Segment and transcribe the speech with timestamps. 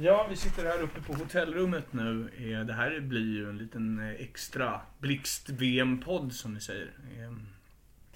[0.00, 2.28] Ja, vi sitter här uppe på hotellrummet nu.
[2.36, 6.92] Eh, Det här blir ju en liten eh, extra Blixt-VM-podd som ni säger.
[7.18, 7.32] Eh,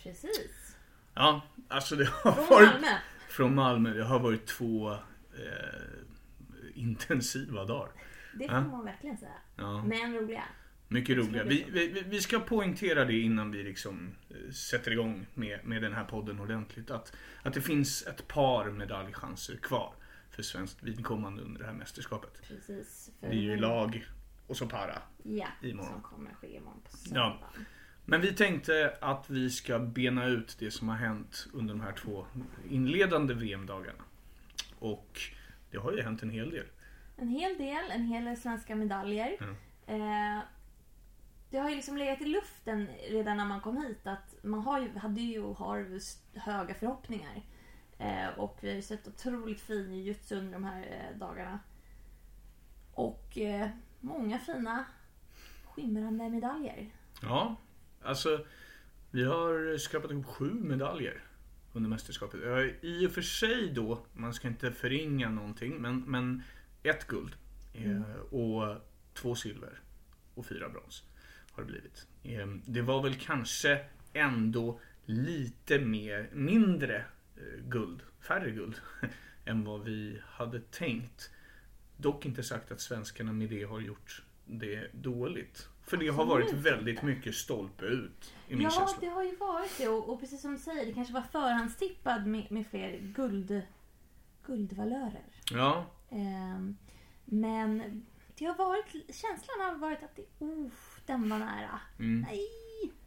[0.03, 0.77] Precis.
[1.15, 2.71] Ja, alltså det har Från varit...
[2.73, 2.87] Malmö.
[3.29, 3.95] Från Malmö.
[3.95, 4.99] Det har varit två eh,
[6.75, 7.91] intensiva dagar.
[8.35, 8.61] Det får Ja.
[8.61, 9.31] man verkligen säga.
[9.57, 10.45] Ja, Men roliga.
[10.89, 11.45] mycket roliga.
[11.45, 15.93] Vi, vi, vi ska poängtera det innan vi liksom eh, sätter igång med, med den
[15.93, 16.91] här podden ordentligt.
[16.91, 19.95] Att, att det finns ett par medaljchanser kvar
[20.37, 22.43] för svenskt vidkommande under det här mästerskapet.
[22.49, 23.11] Precis.
[23.21, 24.07] Det är ju lag
[24.47, 25.03] och så para.
[25.23, 25.93] Ja, imorgon.
[25.93, 26.97] som kommer ske imorgon på Ja.
[26.99, 27.39] söndagen.
[28.05, 31.93] Men vi tänkte att vi ska bena ut det som har hänt under de här
[31.93, 32.27] två
[32.71, 34.03] inledande VM-dagarna.
[34.79, 35.21] Och
[35.71, 36.67] det har ju hänt en hel del.
[37.17, 39.37] En hel del, en hel del svenska medaljer.
[39.41, 39.57] Mm.
[39.87, 40.43] Eh,
[41.51, 44.81] det har ju liksom legat i luften redan när man kom hit att man har
[44.81, 46.01] ju, hade ju och har
[46.39, 47.43] höga förhoppningar.
[47.99, 51.59] Eh, och vi har ju sett otroligt fin jujutsu under de här eh, dagarna.
[52.93, 53.69] Och eh,
[54.01, 54.85] många fina
[55.65, 56.91] skimrande medaljer.
[57.23, 57.57] Ja,
[58.03, 58.47] alltså
[59.11, 61.23] vi har skrapat ihop sju medaljer
[61.73, 62.41] under mästerskapet.
[62.83, 66.43] I och för sig då, man ska inte förringa någonting, men, men
[66.83, 67.37] ett guld
[67.75, 68.77] eh, och
[69.15, 69.81] två silver
[70.35, 71.03] och fyra brons
[71.53, 72.07] har det blivit.
[72.23, 77.05] Eh, det var väl kanske ändå lite mer, mindre
[77.59, 78.81] guld, färre guld,
[79.45, 81.31] än vad vi hade tänkt.
[81.97, 85.69] Dock inte sagt att svenskarna med det har gjort det dåligt.
[85.83, 88.99] För det har varit väldigt mycket stolpe ut i min Ja, känsla.
[89.01, 89.89] det har ju varit det.
[89.89, 93.63] Och, och precis som du säger, det kanske var förhandstippad med, med fler guld,
[94.47, 95.25] guldvalörer.
[95.53, 96.77] Ja, Ehm,
[97.25, 98.03] men
[98.39, 100.71] det har varit, känslan har varit att det, oh,
[101.07, 101.81] den var nära.
[101.99, 102.21] mm.
[102.21, 102.49] Nej,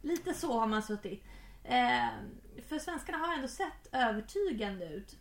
[0.02, 1.24] lite så har man suttit.
[1.64, 2.24] Ehm,
[2.68, 5.16] för svenskarna har ändå sett övertygande ut.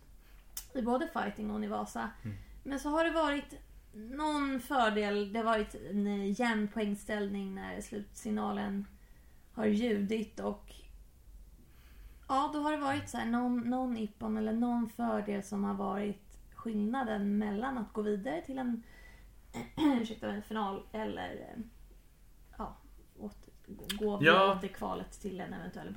[0.73, 2.09] I både fighting och i Vasa.
[2.23, 2.37] Mm.
[2.63, 3.53] Men så har det varit
[3.93, 5.33] någon fördel.
[5.33, 8.87] Det har varit en jämn poängställning när slutsignalen
[9.53, 10.73] har ljudit och
[12.27, 15.73] Ja, då har det varit så här, någon, någon ippon eller någon fördel som har
[15.73, 18.83] varit skillnaden mellan att gå vidare till en,
[20.01, 21.61] ursäkta, en final eller eh,
[22.57, 22.77] ja,
[23.19, 23.53] åter,
[23.99, 24.55] gå via Ja.
[24.57, 25.93] återkvalet till en eventuell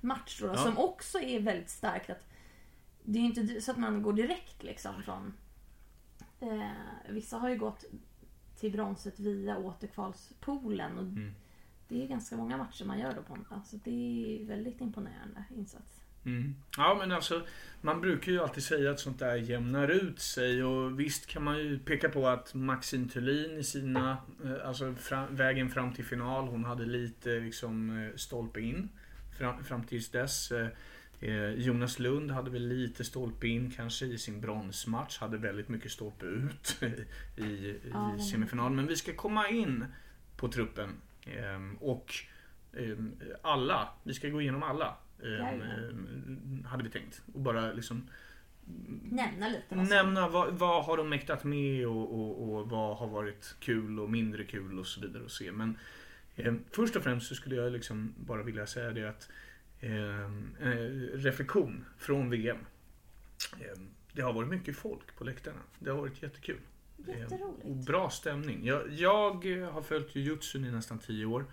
[0.00, 0.40] bronsmatch.
[0.40, 0.56] Då, Ja.
[0.56, 2.10] Som också är väldigt starkt.
[2.10, 2.28] Att
[3.02, 5.34] det är ju inte så att man går direkt liksom från...
[6.40, 7.84] Eh, vissa har ju gått
[8.60, 10.98] till bronset via återkvalspoolen.
[10.98, 11.34] Och Mm.
[11.88, 15.44] Det är ganska många matcher man gör då på en Så det är väldigt imponerande
[15.56, 16.00] insats.
[16.24, 16.54] Mm.
[16.76, 17.46] Ja men alltså
[17.80, 21.58] man brukar ju alltid säga att sånt där jämnar ut sig och visst kan man
[21.58, 26.48] ju peka på att Maxine Thulin i sina, eh, alltså fram, vägen fram till final,
[26.48, 28.88] hon hade lite liksom eh, stolpe in
[29.38, 30.52] fram, fram tills dess.
[30.52, 30.68] Eh,
[31.20, 35.90] eh, Jonas Lund hade väl lite stolpe in kanske i sin bronsmatch, hade väldigt mycket
[35.92, 36.78] stolpe ut
[37.36, 39.84] i, i, Ja, i men- vi ska komma in
[40.36, 40.90] på truppen
[41.26, 42.14] ehm, och
[42.76, 44.96] ehm, alla, vi ska gå igenom alla.
[45.22, 45.60] ehm,
[46.62, 47.22] eh, hade vi tänkt.
[47.34, 48.08] Och bara liksom
[49.10, 53.06] Nämna lite vad nämna vad, vad har de mäktat med och, och, och vad har
[53.08, 55.52] varit kul och mindre kul och så vidare att se.
[55.52, 55.78] Men
[56.36, 59.28] eh, först och främst så skulle jag liksom bara vilja säga det att
[59.80, 60.24] eh,
[60.60, 62.58] eh, reflektion från VM.
[63.60, 63.80] Eh,
[64.12, 65.60] det har varit mycket folk på läktarna.
[65.78, 66.60] Det har varit jättekul.
[67.08, 67.64] Eh, Jätteroligt.
[67.64, 68.66] Och bra stämning.
[68.66, 71.44] Jag, jag har följt jujutsun i nästan tio år.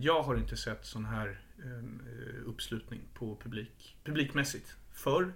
[0.00, 1.40] Jag har inte sett sån här
[2.44, 5.32] uppslutning på publik, publikmässigt förr.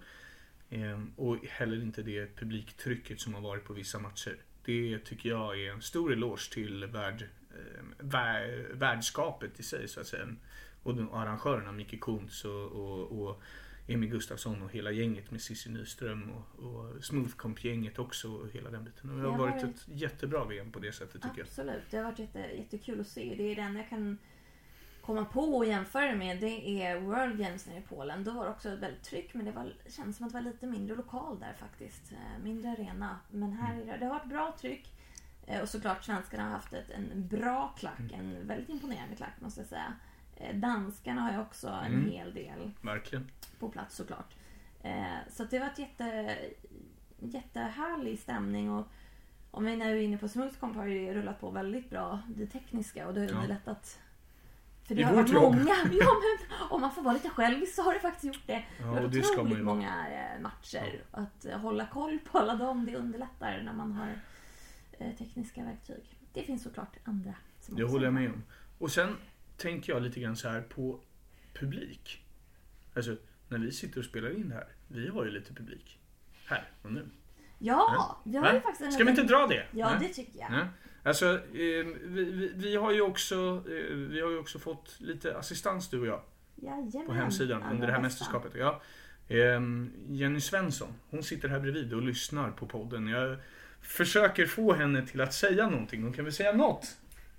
[1.17, 4.37] Och heller inte det publiktrycket som har varit på vissa matcher.
[4.65, 7.29] Det tycker jag är en stor eloge till värld, vär,
[8.73, 10.27] värdskapet i sig så att säga.
[10.83, 13.43] Och de arrangörerna, Micke Kuntz och, och, och
[13.87, 18.85] Emil Gustafsson och hela gänget med Cissi Nyström och, och Smoothcomp-gänget också och hela den
[18.85, 19.11] biten.
[19.11, 21.47] Och det har varit ett jättebra VM på det sättet tycker jag.
[21.47, 23.35] Absolut, det har varit jätte, jättekul att se.
[23.37, 24.19] Det är den jag kan
[25.03, 26.41] komma på och jämföra det med.
[26.41, 28.25] Det är World Games nere i Polen.
[28.25, 30.45] Då var det också ett väldigt tryck men det var, kändes som att det var
[30.45, 32.13] lite mindre lokal där faktiskt.
[32.13, 33.19] Eh, Mindre arena.
[33.31, 34.93] Men här är det, det har varit bra tryck.
[35.53, 38.13] Eh, Och såklart svenskarna har haft ett, en bra klack.
[38.13, 39.93] En väldigt imponerande klack måste jag säga.
[40.37, 42.11] Eh, Danskarna har ju också en Mm.
[42.11, 43.31] hel del Verkligen.
[43.59, 44.35] på plats såklart.
[44.83, 46.37] Eh, så att det var ett jätte,
[47.19, 48.71] jättehärlig stämning.
[48.73, 48.87] Och
[49.51, 53.07] om vi nu är inne på Smoothcomp har ju rullat på väldigt bra det tekniska
[53.07, 53.35] och det har Ja.
[53.35, 53.99] underlättat.
[54.85, 55.55] För I det har vårt varit jobb.
[55.55, 55.75] många.
[55.93, 58.53] Ja, men om man får vara lite självisk så har det faktiskt gjort det.
[58.53, 59.95] Det Ja, har varit det ska man otroligt ju många
[60.41, 61.03] matcher.
[61.11, 64.09] Att eh, hålla koll på alla dem, det underlättar när man har
[65.19, 66.19] tekniska verktyg.
[66.33, 67.35] Det finns såklart andra.
[67.61, 68.43] Som Det håller jag med om.
[68.79, 69.17] Och sen
[69.57, 71.01] tänker jag lite grann så här på
[71.55, 72.25] publik.
[72.95, 73.17] Alltså,
[73.49, 74.69] när vi sitter och spelar in det här.
[74.89, 75.99] Vi har ju lite publik.
[76.47, 77.09] Här och nu.
[77.59, 79.67] Ja, vi har ju faktiskt en Ska vi inte dra det?
[79.73, 80.09] Ja, Nej.
[80.09, 80.51] det tycker jag.
[80.51, 80.67] Nej.
[81.03, 85.39] Alltså, eh, vi, vi, vi, har ju också, eh, vi har ju också fått lite
[85.39, 86.23] assistans du och jag
[86.57, 87.07] Jajamän.
[87.07, 88.25] på hemsidan under det här bästa.
[88.25, 88.53] mästerskapet.
[88.55, 88.83] Ja.
[89.29, 93.07] Ehm, Jenny Svensson, hon sitter här bredvid och lyssnar på podden.
[93.09, 93.37] Jag
[93.83, 96.03] försöker få henne till att säga någonting.
[96.03, 96.97] Hon kan väl säga något?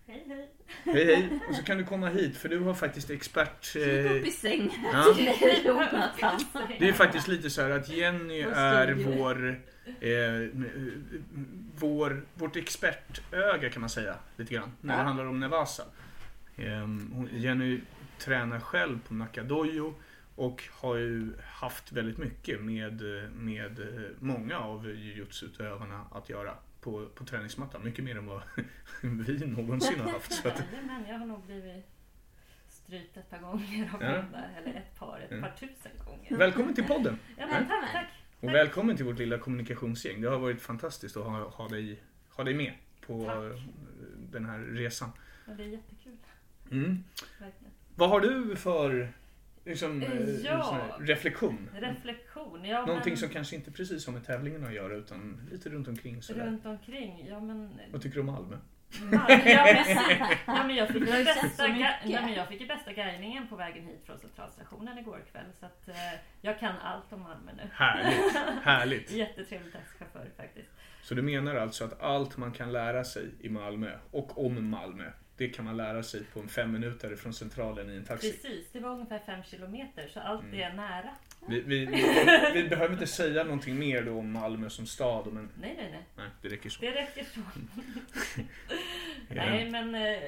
[0.07, 0.49] Hej hej.
[0.83, 1.39] Hej hej!
[1.49, 3.75] Och så kan du komma hit för du har faktiskt expert...
[3.75, 5.15] Eh, upp i sängen ja.
[6.79, 9.61] det är faktiskt lite så här att Jenny är vår,
[9.99, 10.49] eh,
[11.75, 14.15] vår, vårt expertöga kan man säga.
[14.37, 14.71] Lite grann.
[14.81, 15.05] När det Ja.
[15.05, 15.83] handlar om Nevasa.
[16.55, 16.87] Eh,
[17.31, 17.79] Jenny
[18.19, 19.95] tränar själv på Nakadojo
[20.35, 23.01] och har ju haft väldigt mycket med,
[23.33, 23.79] med
[24.19, 27.83] många av jujutsu-utövarna att göra på, på träningsmattan.
[27.83, 28.41] Mycket mer än vad
[29.01, 30.31] vi någonsin har haft.
[30.33, 31.85] Så att, Men jag har nog blivit
[32.69, 34.21] strypt ett par gånger av Ja.
[34.31, 34.43] båda.
[34.57, 35.41] Eller ett par, ett Ja.
[35.41, 36.37] par tusen gånger.
[36.37, 37.19] välkommen till podden!
[37.37, 38.07] Ja, men tack, tack.
[38.39, 40.21] Och välkommen till vårt lilla kommunikationsgäng.
[40.21, 42.73] Det har varit fantastiskt att ha, ha, dig, ha dig med
[43.07, 43.61] på Tack.
[44.31, 45.09] den här resan.
[45.47, 46.17] Ja, det är jättekul.
[46.71, 47.03] Mm.
[47.95, 49.13] Vad har du för
[49.65, 50.63] liksom, eh, Ja.
[50.63, 51.69] sån här reflektion?
[51.73, 52.65] Reflektion.
[52.65, 55.87] Ja, Någonting men som kanske inte precis har med tävlingen att göra utan lite runt
[55.87, 56.45] omkring sådär.
[56.45, 57.25] runt omkring.
[57.29, 57.79] Ja, men...
[57.91, 58.57] Vad tycker du om Malmö?
[59.01, 59.83] Malmö, ja.
[60.47, 64.01] Ja, men jag fick bästa, nej, men jag fick ju bästa guidningen på vägen hit
[64.05, 65.45] från centralstationen igår kväll.
[65.59, 65.95] Så att eh,
[66.41, 67.63] jag kan allt om Malmö nu.
[67.73, 68.35] Härligt!
[68.63, 69.11] Härligt!
[69.23, 70.69] Jättetrevlig taxichaufför faktiskt.
[71.01, 75.11] Så du menar alltså att allt man kan lära sig i Malmö och om Malmö,
[75.37, 78.31] det kan man lära sig på en fem minuter från centralen i en taxi?
[78.33, 80.59] Precis, det var ungefär fem kilometer så allt Mm.
[80.59, 81.15] är nära.
[81.47, 82.03] Vi, vi, vi,
[82.53, 86.03] vi behöver inte säga någonting mer då om Malmö som stad, men Nej, nej, nej.
[86.17, 86.81] nej, det räcker så.
[86.81, 87.39] Det räcker så.
[89.29, 90.23] Nej, men eh,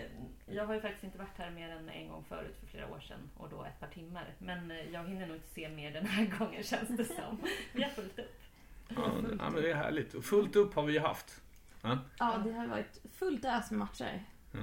[0.56, 3.00] jag har ju faktiskt inte varit här mer än en gång förut för flera år
[3.00, 4.34] sedan och då ett par timmar.
[4.40, 7.42] Men eh, jag hinner nog inte se mer den här gången känns det som.
[7.74, 8.42] Vi har fullt upp.
[8.90, 10.14] Ja, ja, men det är härligt.
[10.14, 11.42] Och fullt upp har vi ju haft.
[11.82, 12.00] Ja.
[12.20, 14.24] Ja, det har varit fullt ös med matcher.
[14.52, 14.60] Ja.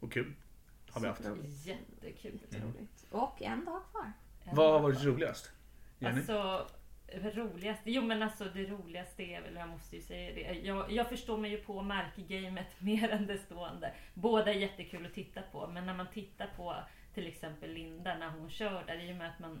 [0.00, 0.34] Och kul
[0.90, 1.20] har vi haft.
[1.64, 2.40] Jättekul.
[2.42, 3.06] Jätteroligt.
[3.10, 4.12] Och en dag kvar.
[4.52, 5.52] Vad har varit roligast?
[5.98, 6.16] Jenny?
[6.16, 6.68] Alltså,
[7.06, 10.60] det roligaste, jo men alltså det roligaste är väl, jag måste ju säga det.
[10.66, 13.94] Jag, jag förstår mig ju på märkgamet mer än det stående.
[14.14, 16.76] Båda är jättekul att titta på, men när man tittar på
[17.14, 19.60] till exempel Linda när hon kör där, i och med att man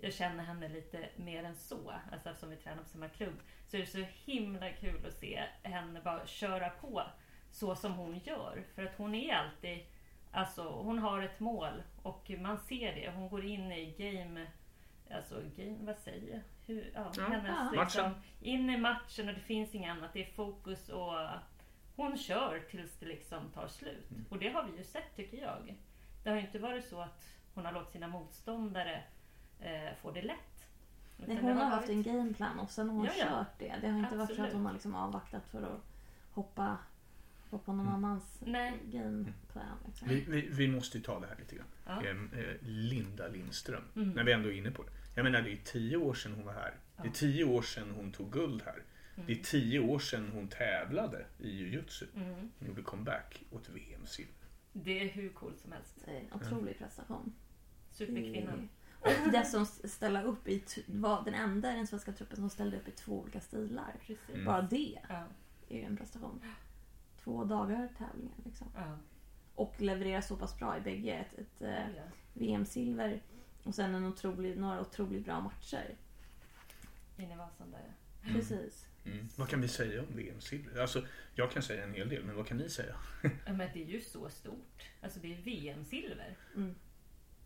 [0.00, 3.34] jag känner henne lite mer än så, alltså eftersom vi tränar på samma klubb,
[3.66, 7.02] så är det så himla kul att se henne bara köra på
[7.58, 8.64] så som hon gör.
[8.74, 9.78] För att hon är alltid,
[10.30, 13.10] alltså hon har ett mål och man ser det.
[13.10, 14.46] Hon går in i game,
[15.10, 16.40] alltså game, vad säger jag?
[16.66, 17.82] Hur, ja, Ja, hennes ja.
[17.82, 20.12] liksom, in i matchen och det finns inget annat.
[20.12, 21.12] Det är fokus och
[21.96, 24.10] hon kör tills det liksom tar slut.
[24.10, 24.24] Mm.
[24.30, 25.74] Och det har vi ju sett tycker jag.
[26.22, 29.02] Det har ju inte varit så att hon har låtit sina motståndare
[29.60, 30.36] eh, få det lätt.
[31.16, 33.24] Nej, hon har haft varit- en gameplan och sen har hon Ja, ja.
[33.28, 33.74] kört det.
[33.80, 34.52] Det har inte varit så att Absolut.
[34.52, 35.80] hon har liksom avvaktat för att
[36.32, 36.76] hoppa,
[37.50, 38.72] hoppa på någon annans Nej.
[38.84, 39.78] gameplan.
[39.86, 40.08] Liksom.
[40.08, 41.66] Vi, vi, vi måste ju ta det här lite grann.
[41.86, 42.02] Ja.
[42.06, 43.82] Ehm, eh, Linda Lindström.
[43.96, 44.10] Mm.
[44.10, 44.90] När vi ändå är inne på det.
[45.14, 46.74] Jag menar det är tio år sedan hon var här.
[46.96, 47.12] Det är Ja.
[47.14, 48.82] tio år sedan hon tog guld här.
[49.14, 49.44] Det är Mm.
[49.44, 52.06] tio år sedan hon tävlade i jujutsu.
[52.16, 52.34] Mm.
[52.58, 54.34] Hon gjorde comeback åt VM-silver.
[54.72, 55.94] Det är hur coolt som helst.
[56.04, 57.32] Det är en otrolig prestation.
[57.90, 58.68] Superkvinnan.
[59.00, 62.88] Och dessutom ställa upp i, var den enda i den svenska truppen som ställde upp
[62.88, 63.94] i två olika stilar.
[64.00, 64.18] Precis.
[64.34, 64.44] Mm.
[64.44, 65.24] Bara det Ja,
[65.68, 66.40] är ju en prestation.
[67.28, 68.66] Två dagar tävlingen liksom.
[68.74, 68.98] ja,
[69.54, 71.12] Och leverera så pass bra i bägge.
[71.12, 72.02] Ett, ett eh, ja.
[72.32, 73.22] VM-silver
[73.62, 75.94] och sen en otrolig, några otroligt bra matcher.
[77.16, 78.28] In i Vasan där ja.
[78.28, 78.40] Mm.
[78.40, 78.86] Precis.
[79.04, 79.28] Mm.
[79.36, 80.80] Vad kan vi säga om VM-silver?
[80.80, 82.94] Alltså, jag kan säga en hel del, men vad kan ni säga?
[83.22, 83.52] ja.
[83.52, 84.90] Men det är ju så stort.
[85.00, 86.36] Alltså det är VM-silver.
[86.56, 86.74] Mm.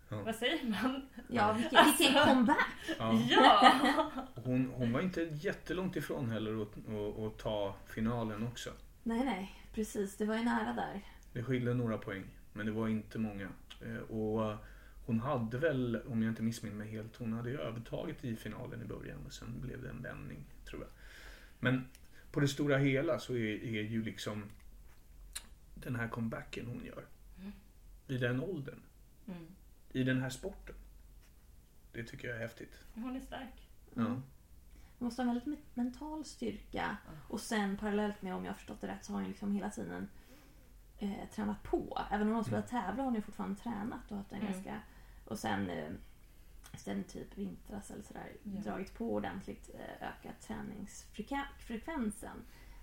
[0.08, 0.22] Ja.
[0.22, 1.08] Vad säger man?
[1.28, 2.68] Ja, vilken, vilken comeback!
[2.98, 3.20] Ja.
[3.30, 3.72] Ja!
[4.34, 6.62] Hon, hon var inte jättelångt ifrån heller
[7.26, 8.70] att ta finalen också.
[9.02, 10.16] Nej, nej, precis.
[10.16, 11.00] Det var ju nära där.
[11.32, 13.48] Det skilde några poäng, men det var inte många.
[13.80, 14.56] Eh, Och
[15.06, 18.82] hon hade väl, om jag inte missminner mig helt, hon hade ju övertaget i finalen
[18.82, 20.90] i början och sen blev det en vändning, tror jag.
[21.60, 21.88] Men
[22.32, 24.44] på det stora hela så är, är ju liksom
[25.74, 27.04] den här comebacken hon gör,
[27.38, 27.52] Mm.
[28.08, 28.80] i den åldern,
[29.28, 29.46] Mm.
[29.92, 30.74] i den här sporten.
[31.92, 32.72] Det tycker jag är häftigt.
[32.94, 33.68] Hon är stark.
[33.96, 34.12] Mm.
[34.12, 34.22] Ja.
[35.02, 36.96] Hon måste ha en väldigt me- mental styrka.
[37.28, 39.70] Och sen parallellt med, om jag har förstått det rätt, så har hon liksom hela
[39.70, 40.08] tiden
[40.98, 41.98] eh, tränat på.
[42.10, 44.52] Även om hon skulle tävla har hon ju fortfarande tränat och haft en Mm.
[44.52, 44.80] ganska...
[45.24, 45.90] Och sen, eh,
[46.78, 48.60] sen typ vintras eller sådär Ja.
[48.60, 52.36] dragit på ordentligt, eh, ökat träningsfrekvensen.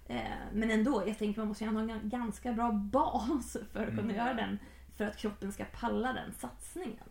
[0.07, 3.83] Eh, men ändå, jag tänker man måste ju ha en ga- ganska bra bas för
[3.83, 4.15] att kunna Mm.
[4.15, 4.59] göra den.
[4.97, 7.07] För att kroppen ska palla den satsningen.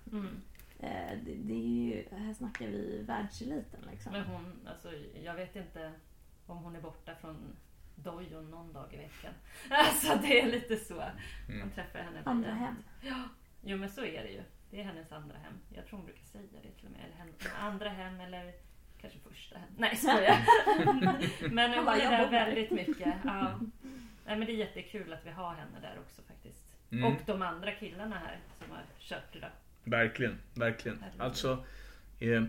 [0.80, 4.12] Eh, det, det är ju, här snackar vi världseliten liksom.
[4.12, 4.92] Men hon, alltså
[5.24, 5.92] jag vet inte
[6.46, 7.56] om hon är borta från
[7.94, 9.32] dojon någon dag i veckan.
[9.70, 10.94] Alltså det är lite så.
[10.94, 11.10] Man
[11.56, 11.70] Mm.
[11.70, 12.74] träffar henne Andra via- hem.
[13.62, 14.42] Jo men så är det ju.
[14.70, 15.52] Det är hennes andra hem.
[15.74, 17.00] Jag tror hon brukar säga det till och med.
[17.04, 18.52] Eller hennes andra hem eller
[19.00, 19.68] kanske första hem.
[19.76, 20.38] Nej skojar.
[21.50, 23.14] men Hon är "Jag där bor här." väldigt mycket.
[23.24, 23.60] Ja.
[24.26, 26.64] Nej men det är jättekul att vi har henne där också faktiskt.
[26.90, 27.04] Mm.
[27.04, 29.50] Och de andra killarna här som har kört idag.
[29.90, 30.98] Verkligen, verkligen.
[31.00, 31.20] Herregud.
[31.20, 31.64] Alltså,
[32.18, 32.44] eh,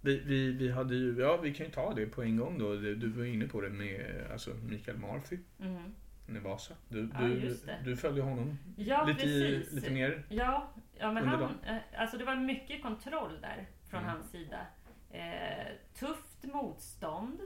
[0.00, 2.74] vi, vi, vi hade ju, ja vi kan ju ta det på en gång då.
[2.76, 5.94] Du du var inne på det med alltså, Mikael Murphy, Mhm.
[6.26, 6.74] Nevasa.
[6.88, 9.72] Du, Ja, du, du följde honom Ja lite, precis.
[9.72, 10.22] lite mer.
[10.28, 14.10] Ja, ja men han, eh, alltså det var mycket kontroll där från Mm.
[14.12, 14.66] hans sida.
[15.10, 15.66] Eh,
[15.98, 17.40] tufft motstånd.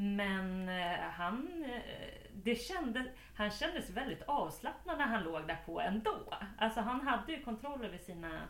[0.00, 5.80] Men eh, han, eh, det kände, han kändes väldigt avslappnad när han låg där på
[5.80, 6.34] ändå.
[6.58, 8.40] Alltså han hade ju kontroll över sina...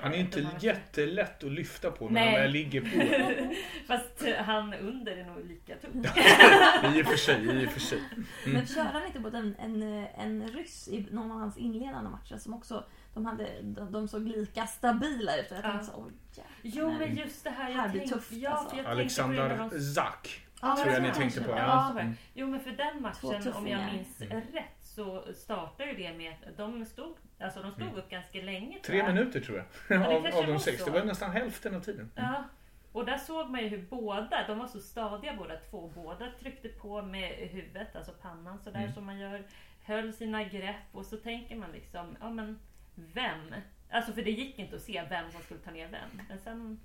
[0.00, 2.32] Han är eh, inte här- jättelätt att lyfta på när Nej.
[2.32, 3.54] han väl ligger på.
[3.86, 5.90] Fast eh, han under är nog lika tuff.
[6.96, 8.00] I och för sig, i och för sig.
[8.46, 9.82] Men körde han inte mot en, en,
[10.18, 14.28] en ryss i någon av hans inledande matcher som också de, hade, de, de såg
[14.28, 15.46] lika stabila ut.
[15.50, 15.62] Jag Ja.
[15.62, 16.52] tänkte så, oj jävlar.
[16.62, 18.76] Jo men just det här, Här jag blir tänkte, tufft, ja, alltså.
[18.86, 20.45] Alexander de Zak.
[20.62, 21.58] Ja, tror jag ni tänkte på, det.
[21.58, 21.92] ja.
[21.94, 22.00] Ja.
[22.00, 22.14] Mm.
[22.34, 24.40] Jo men för den matchen, om jag minns Mm.
[24.52, 28.78] rätt, så startade ju det med att de stod, alltså de stod upp ganska länge
[28.78, 29.06] Tre jag.
[29.14, 30.02] minuter tror jag.
[30.16, 30.78] av, av de sex.
[30.84, 30.90] så.
[30.90, 32.10] Det var nästan hälften av tiden.
[32.14, 32.44] Ja.
[32.92, 35.92] Och där såg man ju hur båda, de var så stadiga båda två.
[35.94, 38.92] Båda tryckte på med huvudet, alltså pannan sådär Mm.
[38.92, 39.44] som man gör.
[39.84, 42.58] Höll sina grepp och så tänker man liksom, ja men
[42.94, 43.54] vem?
[43.90, 46.22] Alltså för det gick inte att se vem som skulle ta ner vem.
[46.28, 46.80] Men sen,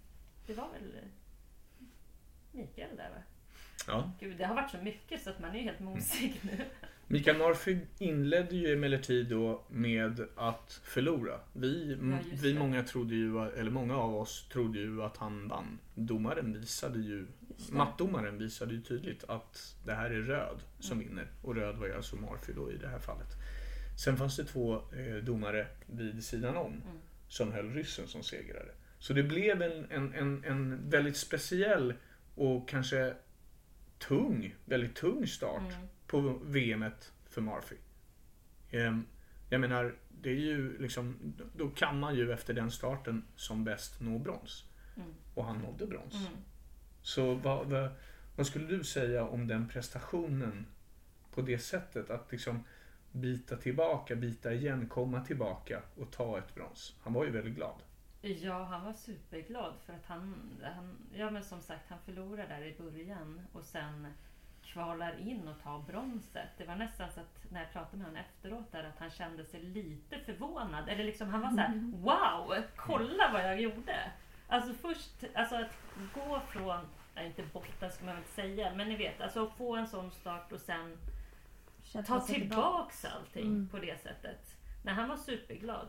[0.48, 0.96] det var väl
[2.52, 3.22] Mikael där va?
[3.88, 4.12] Ja.
[4.20, 6.52] Gud, det har varit så mycket så att man är helt mosig nu.
[7.08, 11.40] Mikael Murphy inledde ju emellertid då med att förlora.
[11.54, 15.80] Vi, Ja, vi många trodde ju, eller många av oss trodde ju att han vann.
[15.96, 17.28] Domaren visade ju,
[17.72, 21.28] mattdomaren visade ju tydligt att det här är röd som vinner.
[21.42, 23.28] Och röd var ju alltså Murphy då i det här fallet.
[24.04, 26.98] Sen fanns det två eh, domare vid sidan om Mm.
[27.28, 28.72] som höll ryssen som segrare.
[29.00, 31.94] Så det blev en, en, en, en väldigt speciell
[32.36, 33.14] och kanske
[34.08, 35.88] tung, väldigt tung start Mm.
[36.08, 37.76] på VMet för Murphy.
[38.72, 39.06] Ehm,
[39.50, 44.02] Jag menar, det är ju liksom, då kan man ju efter den starten som bäst
[44.02, 44.66] nå brons.
[44.96, 45.08] Mm.
[45.36, 46.14] Och han nådde brons.
[46.16, 46.34] Mm.
[47.02, 47.90] Så vad, vad,
[48.36, 50.66] vad skulle du säga om den prestationen
[51.34, 52.10] på det sättet?
[52.10, 52.64] Att liksom
[53.12, 56.96] bita tillbaka, bita igen, komma tillbaka och ta ett brons.
[57.02, 57.82] Han var ju väldigt glad.
[58.22, 60.36] Ja, han var superglad för att han,
[60.76, 64.14] han, ja men som sagt, han förlorar där i början och sen
[64.64, 66.50] kvalar in och tar bronset.
[66.58, 69.46] Det var nästan så att när jag pratade med honom efteråt där att han kände
[69.46, 70.90] sig lite förvånad.
[70.90, 74.12] Eller liksom han var så här: wow, kolla vad jag gjorde.
[74.48, 75.78] Alltså först, alltså att
[76.14, 76.86] gå från,
[77.16, 79.88] nej inte botten ska man väl inte säga, men ni vet, alltså att få en
[79.88, 80.98] sån start och sen
[81.84, 83.70] Kämpa ta tillbaks allting Mm.
[83.70, 84.56] på det sättet.
[84.84, 85.88] Nej, han var superglad.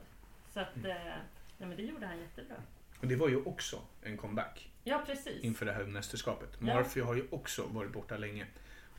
[0.48, 1.14] Så att, eh,
[1.58, 2.56] nej men det gjorde han jättebra.
[3.00, 5.44] Och det var ju också en comeback Ja, precis.
[5.44, 6.50] inför det här mästerskapet.
[6.60, 6.64] Ja.
[6.74, 8.46] Murphy har ju också varit borta länge.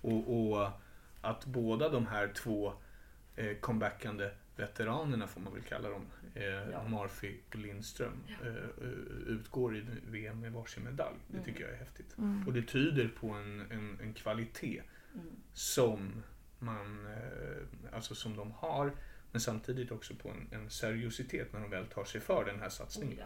[0.02, 0.70] Och, och
[1.22, 2.74] att båda de här två
[3.36, 6.06] eh, comebackande veteranerna, får man väl kalla dem,
[6.36, 6.88] eh, Ja.
[6.88, 8.48] Murphy och Lindström, Ja.
[8.48, 8.90] eh, eh,
[9.28, 11.16] utgår i VM med varsin medalj.
[11.28, 11.46] Det Mm.
[11.46, 12.18] tycker jag är häftigt.
[12.18, 12.48] Mm.
[12.48, 14.82] Och det tyder på en, en, en kvalitet
[15.14, 15.26] Mm.
[15.54, 16.24] som
[16.60, 18.92] man, eh, alltså som de har,
[19.34, 22.68] men samtidigt också på en, en seriositet när de väl tar sig för den här
[22.68, 23.18] Oh, satsningen.
[23.20, 23.26] ja.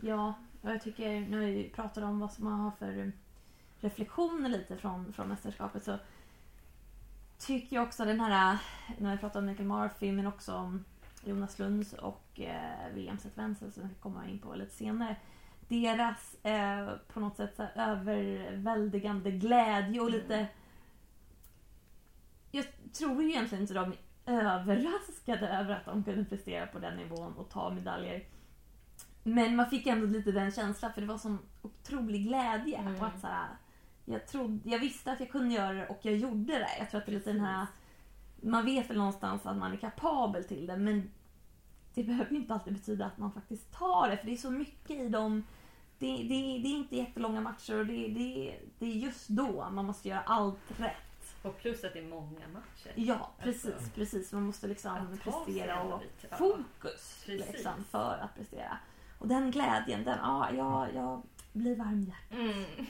[0.00, 3.12] Ja, och jag tycker när vi pratar om vad som man har för
[3.80, 5.98] reflektioner lite från, från mästerskapet så
[7.38, 8.58] tycker jag också den här,
[8.98, 10.84] när vi pratar om Michael Murphy men också om
[11.24, 15.16] Jonas Lunds och eh, William Zetwenzel som vi kommer in på lite senare.
[15.68, 20.46] Deras eh, på något sätt så här, överväldigande glädje och lite...
[22.50, 23.94] Jag tror ju egentligen inte de
[24.26, 28.24] överraskade över att de kunde prestera på den nivån och ta medaljer.
[29.22, 32.78] Men man fick ändå lite den känslan för det var sån otrolig glädje.
[32.78, 32.98] Mm.
[32.98, 33.48] På att, så här,
[34.04, 36.70] jag, trodde, jag visste att jag kunde göra det och jag gjorde det.
[36.78, 37.66] Jag tror att det är lite den här...
[38.42, 41.10] Man vet väl någonstans att man är kapabel till det men
[41.94, 44.50] det behöver ju inte alltid betyda att man faktiskt tar det för det är så
[44.50, 45.44] mycket i dem.
[45.98, 49.84] Det, det, det är inte jättelånga matcher och det, det, det är just då man
[49.84, 51.11] måste göra allt rätt.
[51.42, 52.92] Och plus att det är många matcher.
[52.94, 53.74] Ja, precis.
[53.74, 54.32] Alltså, precis.
[54.32, 56.02] Man måste liksom prestera och.
[56.30, 56.36] Ja.
[56.36, 57.52] fokus Precis.
[57.52, 58.78] liksom, för att prestera.
[59.18, 61.22] Och den glädjen, den, ja, jag, jag
[61.52, 62.38] blir varm i hjärtat.
[62.38, 62.86] Mm.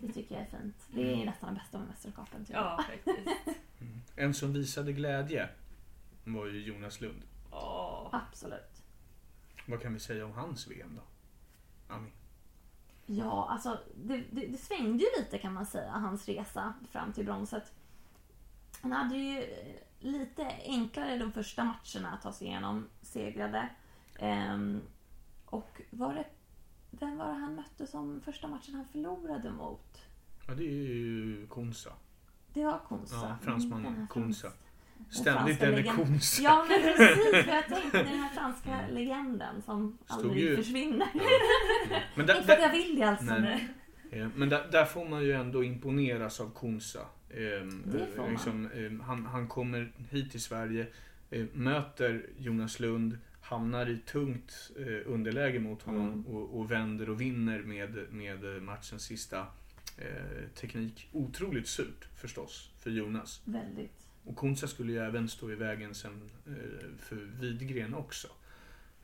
[0.00, 0.76] Det tycker jag är fint.
[0.88, 2.46] Det är nästan det bästa med mästerskapen.
[2.48, 3.28] Ja, faktiskt.
[3.80, 4.00] Mm.
[4.16, 5.48] En som visade glädje
[6.24, 7.22] var ju Jonas Lund.
[7.50, 8.08] Åh.
[8.12, 8.82] Absolut.
[9.66, 11.02] Vad kan vi säga om hans VM då?
[11.94, 12.10] Ami?
[13.06, 17.24] Ja, alltså det, det, det svängde ju lite kan man säga, hans resa fram till
[17.24, 17.72] bronset.
[18.82, 23.68] Han hade ju eh, lite enklare de första matcherna att ta sig igenom, segrade.
[24.18, 24.80] Ehm,
[25.44, 26.24] och var det,
[26.90, 30.02] vem var det han mötte som första matchen han förlorade mot?
[30.48, 31.90] Ja, det är ju Konsa.
[32.54, 33.16] Det var Konsa.
[33.16, 34.48] Ja, fransmannen Den Konsa.
[34.48, 34.54] frans-
[35.10, 36.42] Ständigt denne legend- Konsa.
[36.42, 37.30] Ja, men precis.
[37.44, 41.08] För jag tänkte den här franska legenden som Stod aldrig ju- försvinner.
[42.16, 43.24] Men där, Inte för att jag vill det alltså.
[43.24, 43.68] Nej.
[44.10, 47.00] eh, men där, där får man ju ändå imponeras av Konsa.
[47.30, 47.82] Ehm,
[48.16, 48.30] man.
[48.30, 50.86] Liksom, ehm, han, han kommer hit till Sverige,
[51.30, 56.26] eh, möter Jonas Lund, hamnar i tungt eh, underläge mot honom Mm.
[56.26, 59.46] och, och vänder och vinner med, med matchens sista
[59.98, 61.08] eh, teknik.
[61.12, 63.40] Otroligt surt förstås för Jonas.
[63.44, 63.92] Väldigt.
[64.24, 66.52] Och Konsa skulle ju även stå i vägen sen eh,
[66.98, 68.28] för Widgren också.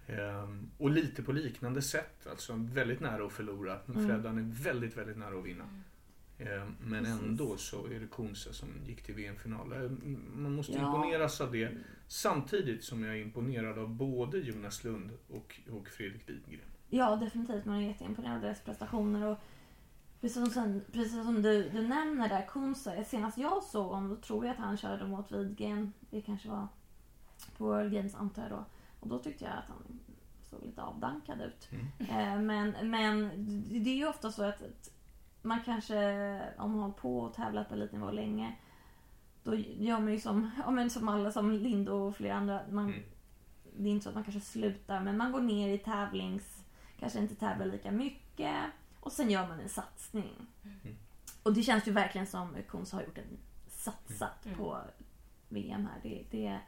[0.07, 3.79] Ehm, och lite på liknande sätt, alltså väldigt nära att förlora.
[3.87, 4.09] Men Mm.
[4.09, 5.65] Freddan är väldigt, väldigt nära att vinna.
[6.39, 9.73] Ehm, men ändå så är det Konsa som gick till VM-final.
[9.73, 10.79] Ehm, Man måste Ja.
[10.97, 11.71] imponeras av det.
[12.09, 16.61] Samtidigt som jag är imponerad av både Jonas Lund och, och Fredrik Widgren.
[16.91, 17.65] Ja, definitivt.
[17.65, 19.27] Man är jätteimponerad av deras prestationer.
[19.27, 19.39] Och
[20.21, 23.05] precis som, precis som du, du nämner där, Kunsa.
[23.05, 25.93] Senast jag såg honom då tror jag att han körde mot Widgren.
[26.11, 26.69] Det kanske var
[27.57, 28.65] på World Games antar jag då.
[29.01, 30.01] Och då tyckte jag att han
[30.51, 31.69] såg lite avdankad ut.
[31.71, 31.87] Mm.
[32.11, 33.31] Eh, men, men
[33.85, 34.91] det är ju ofta så att
[35.45, 35.97] man kanske,
[36.59, 38.55] om man hållit på och tävlat på elitnivå länge,
[39.43, 42.61] då gör man ju som, ja, men som alla, som Lind och flera andra.
[42.71, 43.03] Man, Mm.
[43.77, 46.65] Det är inte så att man kanske slutar, men man går ner i tävlings...
[46.99, 48.57] Kanske inte tävlar lika mycket.
[49.01, 50.47] Och sen gör man en satsning.
[50.63, 50.97] Mm.
[51.43, 54.59] Och det känns ju verkligen som Kons har gjort en satsat Mm.
[54.59, 54.79] på
[55.49, 56.01] VM här.
[56.03, 56.59] Det, det,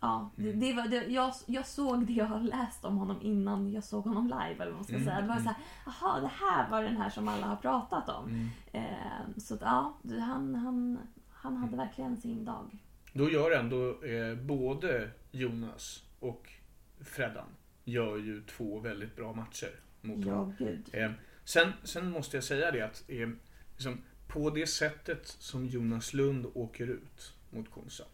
[0.00, 0.60] ja, det, Mm.
[0.60, 4.04] det var, det, jag, jag såg det jag har läst om honom innan jag såg
[4.04, 4.54] honom live.
[4.62, 5.20] Eller vad man ska Mm, säga.
[5.20, 5.44] Det var mm.
[5.44, 8.28] så här, jaha, det här var den här som alla har pratat om.
[8.28, 8.48] Mm.
[8.72, 10.98] Eh, så att, ja, han, han,
[11.30, 11.86] han hade Mm.
[11.86, 12.78] verkligen sin dag.
[13.12, 16.50] Då gör ändå eh, både Jonas och
[17.00, 17.46] Freddan
[17.84, 19.70] gör ju två väldigt bra matcher
[20.00, 20.54] mot honom.
[20.58, 20.88] Ja, gud.
[20.92, 21.10] Eh,
[21.44, 23.28] sen, sen måste jag säga det att eh,
[23.72, 28.04] liksom, på det sättet som Jonas Lund åker ut mot Konsa.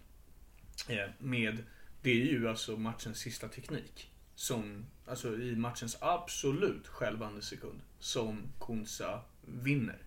[0.89, 1.59] Eh, med,
[2.03, 4.09] det är ju alltså matchens sista teknik.
[4.35, 7.81] Som, alltså i matchens absolut skälvande sekund.
[7.99, 9.99] Som Konsa vinner.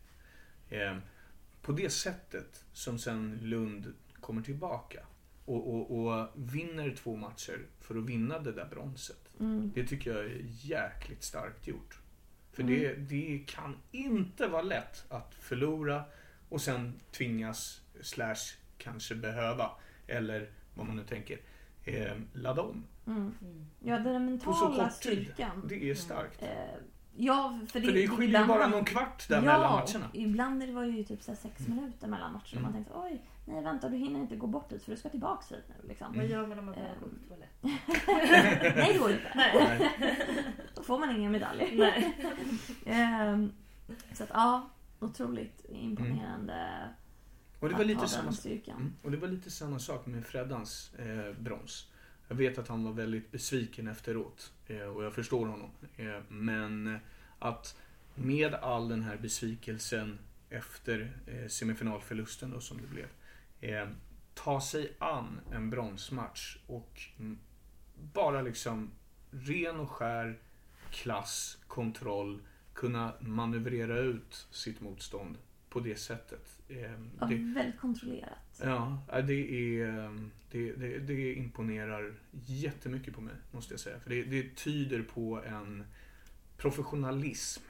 [0.70, 0.98] Eh,
[1.62, 5.00] på det sättet som sen Lund kommer tillbaka.
[5.46, 9.30] Och, och, och vinner två matcher för att vinna det där bronset.
[9.40, 9.72] Mm.
[9.76, 12.00] Det tycker jag är jäkligt starkt gjort.
[12.52, 12.76] För Mm.
[12.76, 16.04] det, det kan inte vara lätt att förlora
[16.50, 19.72] och sen tvingas, slash kanske behöva,
[20.08, 21.40] eller vad man nu tänker,
[21.86, 22.84] eh, ladda om.
[23.08, 23.34] Mm.
[23.42, 23.66] Mm.
[23.80, 25.12] Ja, den På så mentala kort tid.
[25.28, 25.66] styrkan.
[25.70, 26.44] Det är starkt.
[26.44, 26.50] Eh,
[27.16, 30.10] ja, för det, För det skiljer ju ibland- bara någon kvart där mellan matcherna.
[30.14, 32.52] ibland är det var ju typ så här sex minuter mellan matcherna.
[32.52, 32.64] Mm.
[32.64, 35.52] Man tänkte oj, nej vänta du hinner inte gå bort dit för du ska tillbaks
[35.52, 35.88] hit nu.
[35.88, 36.08] Liksom.
[36.08, 36.20] Mm.
[36.20, 36.80] Vad gör man om man Eh.
[36.82, 37.50] behöver gå på toalett?
[38.76, 39.32] nej det går inte.
[39.36, 39.92] Nej.
[40.76, 41.70] Då får man inga medaljer.
[41.78, 42.14] Nej.
[42.86, 43.52] Ehm,
[44.14, 44.70] så att ja,
[45.00, 46.90] otroligt imponerande
[47.66, 48.32] Och det var lite samma.
[48.68, 48.94] Mm.
[49.02, 51.88] Och det var lite samma sak med Freddans eh, brons.
[52.28, 55.70] Jag vet att han var väldigt besviken efteråt eh, och jag förstår honom.
[55.98, 57.00] Eh, men
[57.40, 57.78] att
[58.16, 63.08] med all den här besvikelsen efter eh, semifinalförlusten då, som det blev.
[63.62, 63.90] Eh,
[64.34, 67.02] ta sig an en bronsmatch och
[68.14, 68.92] bara liksom
[69.32, 70.40] ren och skär
[70.92, 72.42] klass, kontroll,
[72.74, 75.38] kunna manövrera ut sitt motstånd
[75.76, 76.60] på det sättet.
[76.70, 78.62] Eh, Ja, det, väldigt kontrollerat.
[78.64, 80.20] Ja, det, är,
[80.52, 84.00] det, det, det imponerar jättemycket på mig, måste jag säga.
[84.00, 85.84] För det, det tyder på en
[86.58, 87.64] professionalism.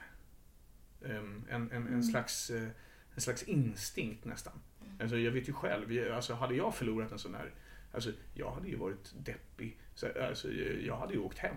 [1.04, 2.02] Ehm, En, en, en, Mm.
[2.02, 2.68] slags, eh,
[3.14, 4.52] en slags instinkt nästan.
[5.00, 7.50] Alltså, jag vet ju själv, alltså, hade jag förlorat en sån här,
[7.92, 9.78] alltså, jag hade ju varit deppig.
[9.94, 10.52] Så, alltså,
[10.86, 11.56] jag hade ju åkt hem.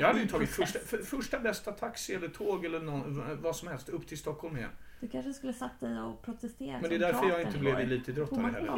[0.00, 3.68] Jag hade ju tagit första, för, första bästa taxi eller tåg eller någon, vad som
[3.68, 4.70] helst upp till Stockholm igen.
[5.00, 8.42] Du kanske skulle satt dig och protesterat Men det är därför jag inte blev elitidrottare
[8.52, 8.76] heller.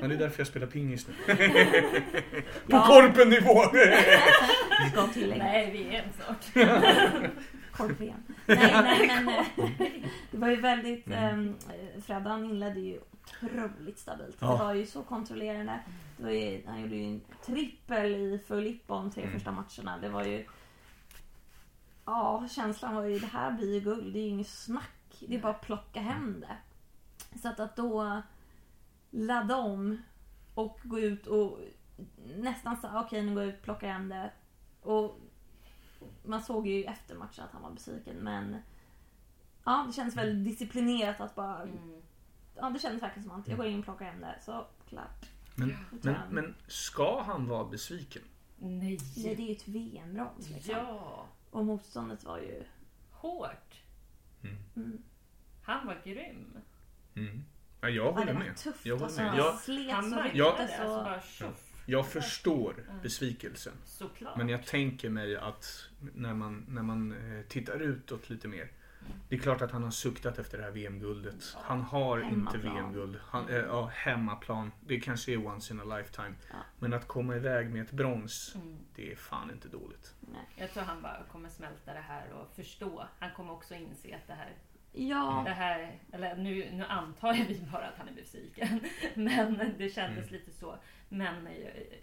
[0.00, 1.14] Men det är därför jag spelar pingis nu.
[2.70, 3.62] På korpennivå!
[4.92, 5.44] Ska tillägga.
[5.44, 6.70] Nej, vi är en snart.
[7.72, 8.22] Korpen.
[8.46, 9.34] Nej, nej, men
[10.30, 11.06] det var ju väldigt...
[11.06, 11.48] Mm.
[11.48, 14.36] Eh, Freddan inledde ju otroligt stabilt.
[14.40, 14.52] Ja.
[14.52, 15.78] Det var ju så kontrollerande.
[16.16, 19.34] Det var ju, han gjorde ju en trippel i full ippon tre Mm.
[19.34, 19.98] första matcherna.
[20.00, 20.44] Det var ju...
[22.04, 24.12] Ja, känslan var ju det här blir ju guld.
[24.12, 24.90] Det är ju inget snack.
[25.20, 26.56] Det är bara att plocka hem det.
[27.38, 28.22] Så att, att då
[29.10, 30.02] ladda om
[30.54, 31.58] och gå ut och
[32.36, 34.30] nästan så okej nu går jag ut och plockar hem det.
[34.82, 35.20] Och
[36.24, 38.56] man såg ju efter matchen att han var besviken men
[39.64, 42.02] ja, det känns väldigt disciplinerat att bara Mm.
[42.58, 44.38] Ja, det kändes verkligen som att jag går in och plockar hem det.
[44.40, 45.26] Så klart.
[45.54, 48.22] Men, men, men ska han vara besviken?
[48.58, 48.98] Nej.
[49.16, 50.74] Nej, det är ju ett VM-brons liksom.
[50.74, 51.26] Ja.
[51.50, 52.64] Och motståndet var ju...
[53.10, 53.82] Hårt.
[54.76, 55.02] Mm.
[55.62, 56.46] Han var grym.
[57.14, 57.44] Mm.
[57.80, 58.54] Ja, jag Ja, håller med.
[58.82, 59.36] Jag håller alltså, med.
[59.38, 59.52] Jag,
[59.94, 60.18] Han så.
[60.62, 61.04] Alltså Så...
[61.04, 61.72] bara tjoff.
[61.86, 63.72] jag förstår besvikelsen.
[63.84, 64.36] Såklart.
[64.36, 68.70] Men jag tänker mig att när man, när man eh, tittar utåt lite mer.
[69.28, 71.56] Det är klart att han har suktat efter det här VM-guldet.
[71.62, 72.74] Han har inte Hemmaplan.
[72.74, 73.18] VM-guld.
[73.22, 74.72] Han, eh, ja, hemmaplan.
[74.86, 76.34] Det kanske är once in a lifetime.
[76.50, 76.56] Ja.
[76.78, 78.76] Men att komma iväg med ett brons, Mm.
[78.94, 80.14] det är fan inte dåligt.
[80.20, 80.48] Nej.
[80.56, 83.06] Jag tror han bara kommer smälta det här och förstå.
[83.18, 84.52] Han kommer också inse att det här,
[84.96, 88.80] Ja, det här eller nu, nu antar jag vi bara att han är besviken.
[89.14, 90.32] Men det kändes Mm.
[90.40, 90.74] lite så.
[91.08, 91.52] Men eh,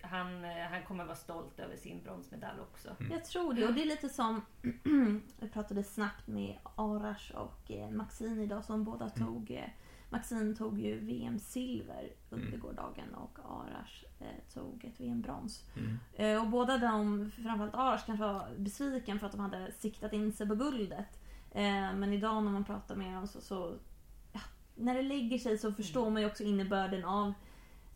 [0.02, 2.90] han, eh, han kommer vara stolt över sin bronsmedalj också.
[3.00, 3.12] Mm.
[3.12, 3.68] jag tror det.
[3.68, 4.42] Och det är lite som...
[5.40, 9.28] jag pratade snabbt med Arash och eh, Maxine idag som båda Mm.
[9.28, 9.64] tog...
[10.10, 12.60] Maxine tog ju VM-silver under Mm.
[12.60, 15.64] gårdagen och Arash eh, tog ett VM-brons.
[15.78, 15.98] Mm.
[16.16, 20.34] Eh, och båda de, framförallt Arash, kanske var besviken för att de hade siktat in
[20.34, 21.20] sig på guldet.
[21.54, 23.76] Eh, men idag när man pratar med dem så, så
[24.34, 24.40] ja,
[24.76, 27.34] när det lägger sig så förstår man ju också innebörden av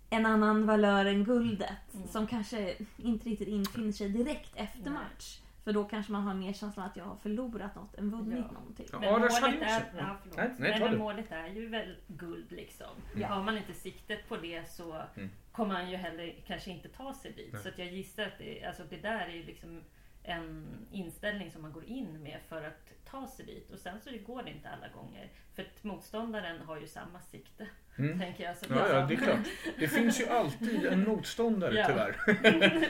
[0.10, 1.94] en annan valör än guldet.
[1.94, 2.08] Mm.
[2.08, 4.94] Som kanske inte riktigt infinner sig direkt efter Nej.
[4.94, 5.40] match.
[5.64, 8.52] För då kanske man har mer känslan att jag har förlorat något än vunnit Ja.
[8.52, 8.86] någonting.
[8.92, 10.18] Ja, Men målet är, ja.
[10.38, 10.98] Nej, men det.
[10.98, 12.88] målet är ju väl guld liksom.
[13.16, 13.28] Ja.
[13.28, 15.30] Har man inte siktet på det så Mm.
[15.52, 17.54] kommer man ju heller kanske inte ta sig dit.
[17.54, 17.62] Nej.
[17.64, 19.82] Så att jag gissar att det, alltså det där är ju liksom
[20.28, 23.72] en inställning som man går in med för att ta sig dit.
[23.72, 25.30] Och sen så det går det inte alla gånger.
[25.56, 27.68] För att motståndaren har ju samma sikte.
[27.98, 28.20] Mm.
[28.20, 28.58] Tänker jag.
[28.58, 29.40] Så Ja, ja, det är klart.
[29.80, 31.88] Det finns ju alltid en motståndare Ja.
[31.88, 32.16] tyvärr.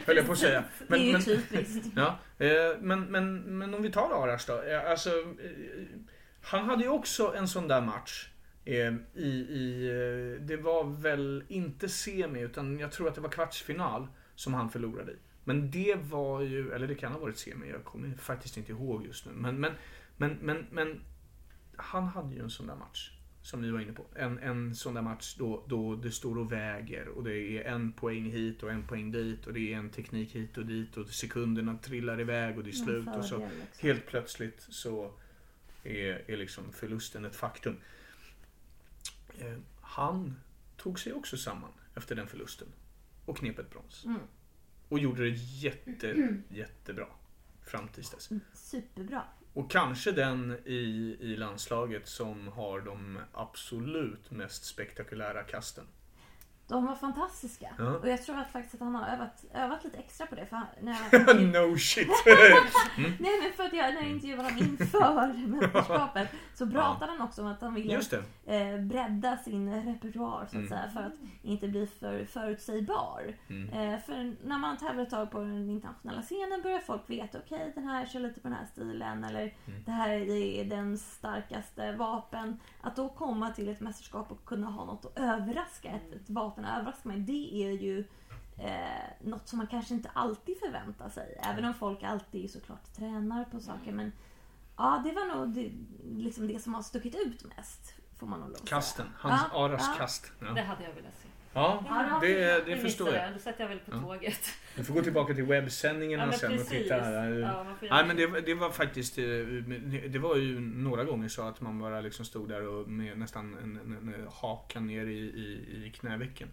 [0.08, 0.64] Höll jag på att säga.
[0.88, 1.86] det är ju men, typiskt.
[1.96, 4.62] ja, eh, men, men, men om vi tar Arash då.
[4.64, 6.02] Eh, Alltså, eh,
[6.42, 8.30] han hade ju också en sån där match.
[8.66, 8.78] I,
[9.22, 14.70] i, det var väl inte semi utan jag tror att det var kvartsfinal som han
[14.70, 15.16] förlorade i.
[15.48, 19.06] Men det var ju, eller det kan ha varit semi, jag kommer faktiskt inte ihåg
[19.06, 19.32] just nu.
[19.32, 19.74] Men, men,
[20.18, 21.02] men, men, men
[21.76, 23.12] han hade ju en sån där match.
[23.42, 24.06] Som vi var inne på.
[24.16, 27.92] En, en sån där match då, då det står och väger och det är en
[27.92, 31.10] poäng hit och en poäng dit och det är en teknik hit och dit och
[31.10, 33.62] sekunderna trillar iväg och det är slut och så liksom.
[33.80, 35.12] helt plötsligt så
[35.84, 37.78] är, är liksom förlusten ett faktum.
[39.40, 40.36] Eh, han
[40.78, 42.68] tog sig också samman efter den förlusten
[43.26, 44.06] och knep ett brons.
[44.06, 44.20] Mm.
[44.90, 47.08] Och gjorde det jätte, jättebra
[47.66, 48.30] fram tills dess.
[48.54, 49.24] Superbra.
[49.54, 55.86] Och kanske den i, i landslaget som har de absolut mest spektakulära kasten.
[56.68, 57.68] De var fantastiska.
[57.78, 57.86] Ja.
[57.98, 60.46] Och jag tror att faktiskt att han har övat, övat lite extra på det.
[60.46, 62.08] För när jag, no shit!
[63.20, 67.42] Nej men för att jag, när jag intervjuade honom inför mästerskapet så pratade han också
[67.42, 67.94] om att han ville
[68.46, 70.68] eh, bredda sin repertoar så att Mm.
[70.70, 73.34] säga för att inte bli för förutsägbar.
[73.50, 73.70] Mm.
[73.94, 77.72] Eh, för när man tävlar ett tag på den internationella scenen börjar folk veta okej
[77.76, 79.84] den här kör lite på den här stilen eller Mm.
[79.86, 82.60] det här är den starkaste vapen.
[82.82, 86.57] Att då komma till ett mästerskap och kunna ha något att överraska, ett, ett vapen
[86.66, 87.20] att överraska med.
[87.20, 88.00] Det är ju
[88.58, 91.38] eh, något som man kanske inte alltid förväntar sig.
[91.44, 93.92] Även om folk alltid såklart tränar på saker.
[93.92, 94.12] Men
[94.78, 95.72] ja, det var nog det,
[96.04, 97.94] liksom det som har stuckit ut mest.
[98.20, 98.58] Får man nog lov.
[98.66, 99.06] Kasten.
[99.18, 99.94] Hans Ja, Aras ja.
[99.98, 100.32] kast.
[100.40, 101.27] Det Ja, hade jag velat se.
[101.58, 103.34] Ja Ja, det, det förstår jag.
[103.34, 104.02] Då sätter jag väl på Ja.
[104.02, 104.40] tåget.
[104.76, 106.84] Du får gå tillbaka till webbsändningarna Ja, sen och precis.
[106.84, 106.96] titta.
[106.96, 107.30] här.
[107.40, 109.24] Ja, Nej men det, var- det var faktiskt, eh,
[110.10, 113.54] det var ju några gånger så att man bara liksom stod där och med nästan
[113.64, 116.50] en, en, en hakan ner i, i, i knävecken.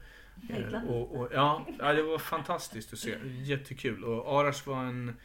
[0.51, 0.85] Eh.
[0.85, 3.15] Och, och, ja, det var fantastiskt att se.
[3.43, 4.05] Jättekul.
[4.05, 5.17] Och Arash var en,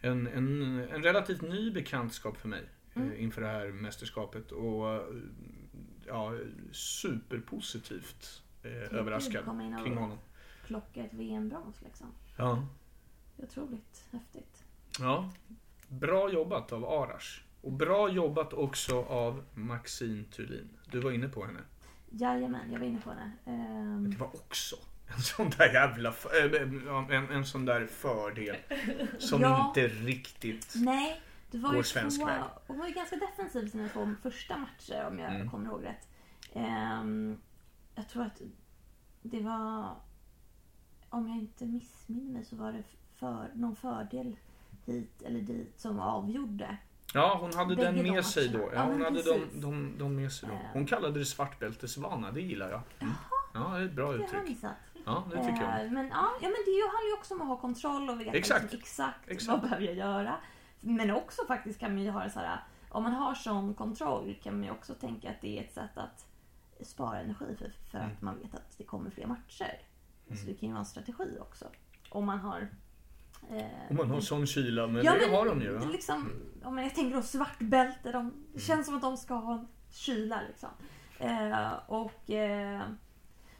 [0.00, 2.60] en, en, en relativt ny bekantskap för mig
[2.94, 3.18] eh, Mm.
[3.20, 4.52] inför det här mästerskapet.
[4.52, 5.02] Och
[6.06, 6.32] ja,
[6.72, 8.42] superpositivt
[8.82, 9.44] eh, Kul överraskad
[9.84, 10.18] kring honom.
[10.66, 12.06] Plocka ett VM-brons liksom.
[12.36, 12.66] Ja.
[13.36, 14.64] Otroligt häftigt.
[15.00, 15.30] Ja,
[15.88, 17.40] bra jobbat av Arash.
[17.62, 20.68] Och bra jobbat också av Maxine Thulin.
[20.90, 21.60] Du var inne på henne.
[22.10, 23.50] Jajamän, jag var inne på det.
[23.50, 24.76] Ehm, Det var också
[25.16, 26.62] en sån där jävla f- äh,
[27.16, 28.56] en, en sån där fördel
[29.18, 29.68] som Ja.
[29.68, 30.72] inte riktigt...
[30.76, 32.26] nej, det var Går ju svensk två...
[32.26, 32.40] väg.
[32.66, 35.50] Hon var ju ganska defensiv i sina två första matcher om jag Mm.
[35.50, 36.08] kommer ihåg rätt.
[36.54, 37.38] Ehm,
[37.96, 38.40] jag tror att
[39.22, 39.94] det var...
[41.08, 42.82] Om jag inte missminner mig så var det
[43.14, 44.36] för, någon fördel
[44.84, 46.76] hit eller dit som avgjorde.
[47.14, 48.58] Ja, hon hade Bägge den de med sig då.
[48.58, 50.54] Ja, Ja, hon hade de, de, de med sig då.
[50.54, 50.60] Eh.
[50.72, 52.80] Hon kallade det svartbältesvana, det gillar jag.
[52.98, 53.14] Mm.
[53.54, 54.58] Ja, det är ett bra Det uttryck.
[55.04, 55.84] Ja, det tycker jag.
[55.84, 58.62] Eh, Men, ja, men det handlar ju också om att ha kontroll och veta Exakt.
[58.62, 59.48] Liksom exakt Exakt.
[59.48, 60.34] vad behöver jag göra.
[60.80, 62.60] Men också faktiskt kan man ju ha det så här.
[62.88, 65.98] Om man har sån kontroll kan man ju också tänka att det är ett sätt
[65.98, 66.25] att
[66.84, 68.10] spara energi för, för Mm.
[68.12, 69.80] att man vet att det kommer fler matcher.
[70.28, 70.46] Så Mm.
[70.46, 71.64] det kan ju vara en strategi också.
[72.10, 72.68] Om man har...
[73.50, 75.72] Eh, Om man har sån kyla, men Ja, det men har de ju.
[75.78, 75.84] va?
[75.92, 76.30] Liksom,
[76.64, 78.44] om jag tänker då svartbälte, de, Mm.
[78.54, 80.68] det känns som att de ska ha kyla liksom.
[81.18, 82.82] Eh, och eh,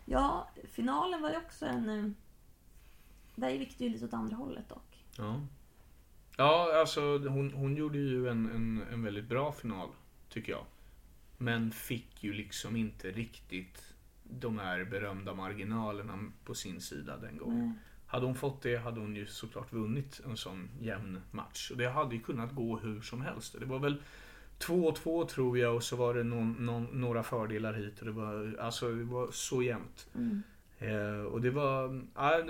[0.05, 1.89] ja, finalen var ju också en...
[1.89, 2.11] Eh,
[3.35, 5.05] där gick det ju lite åt andra hållet dock.
[5.19, 5.41] Ja.
[6.37, 9.89] Ja, alltså hon, hon gjorde ju en, en, en väldigt bra final,
[10.29, 10.65] tycker jag.
[11.39, 17.67] Men fick ju liksom inte riktigt de här berömda marginalerna på sin sida den gången.
[17.69, 17.79] Nej.
[18.07, 21.71] Hade hon fått det hade hon ju såklart vunnit en sån jämn match.
[21.71, 23.57] Och det hade ju kunnat gå hur som helst.
[23.61, 24.03] Det var väl
[24.59, 27.99] 2-2 tror jag och så var det någon, någon, några fördelar hit.
[28.01, 30.09] Och det, var, alltså, det var så jämnt.
[30.15, 30.43] Mm.
[30.79, 32.03] Eh, och det var...
[32.15, 32.41] Ja,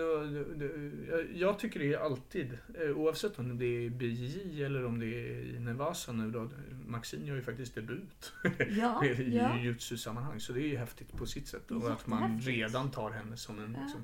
[1.34, 5.60] jag- tycker det är alltid, eh, oavsett om det är BJ eller om det är
[5.60, 6.48] Nevasa nu då.
[6.86, 8.32] Maxine gör ju faktiskt debut
[8.70, 9.58] Ja, i ja.
[9.58, 10.40] jujutsu-sammanhang.
[10.40, 11.70] Så det är ju häftigt på sitt sätt.
[11.70, 13.80] Och att man redan tar henne som en Ja.
[13.82, 14.00] liksom,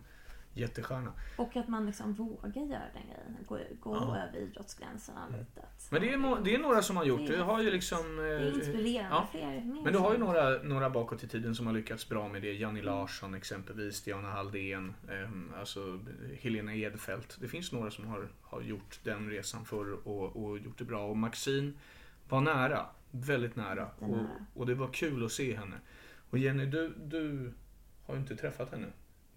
[0.54, 1.12] jättestjärna.
[1.36, 3.36] Och att man liksom vågar göra den grejen.
[3.48, 4.16] Gå, gå Ja.
[4.18, 5.60] över idrottsgränserna lite.
[5.60, 8.16] Att, Men det är, det är några som har gjort Det Du har ju liksom...
[8.16, 9.08] det är eh, inspirerande.
[9.10, 9.28] ja.
[9.30, 12.42] Fler, Men du har ju några, några bakåt i tiden som har lyckats bra med
[12.42, 12.52] det.
[12.52, 16.00] Janni Larsson exempelvis, Diana Halldén, eh, alltså
[16.40, 17.36] Helena Edfeldt.
[17.40, 21.06] Det finns några som har, har gjort den resan förr och, och gjort det bra.
[21.06, 21.72] Och Maxine
[22.28, 23.88] var nära, väldigt nära.
[23.98, 24.16] Och,
[24.54, 25.76] och det var kul att se henne.
[26.30, 27.52] Och Jenny, du, du
[28.06, 28.86] har ju inte träffat henne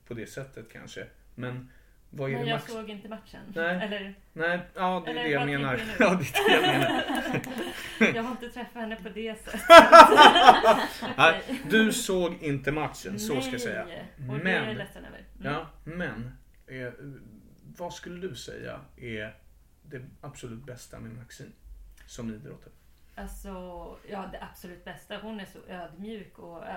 [0.08, 1.08] på det sättet kanske.
[1.36, 1.72] Men
[2.10, 2.72] vad är Nej, det jag Max...
[2.72, 3.42] såg inte matchen.
[3.56, 3.84] Nej.
[3.86, 5.82] Eller, Nej, ja det är Eller det jag menar.
[6.00, 8.16] Ja, det är det jag menar.
[8.16, 9.62] jag har inte träffat henne på det sättet.
[11.18, 13.86] Nej, du såg inte matchen, så ska jag säga.
[13.86, 15.24] Nej, och det är jag Men- ledsen över.
[15.40, 15.54] Mm.
[15.54, 16.38] Ja, men
[16.68, 16.94] eh,
[17.78, 19.36] vad skulle du säga är
[19.84, 21.50] det absolut bästa med Maxine
[22.08, 22.74] som idrottare?
[23.16, 23.50] Alltså,
[24.10, 25.18] ja det absolut bästa.
[25.18, 26.66] Hon är så ödmjuk och...
[26.68, 26.76] eh,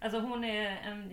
[0.00, 1.12] Alltså hon är en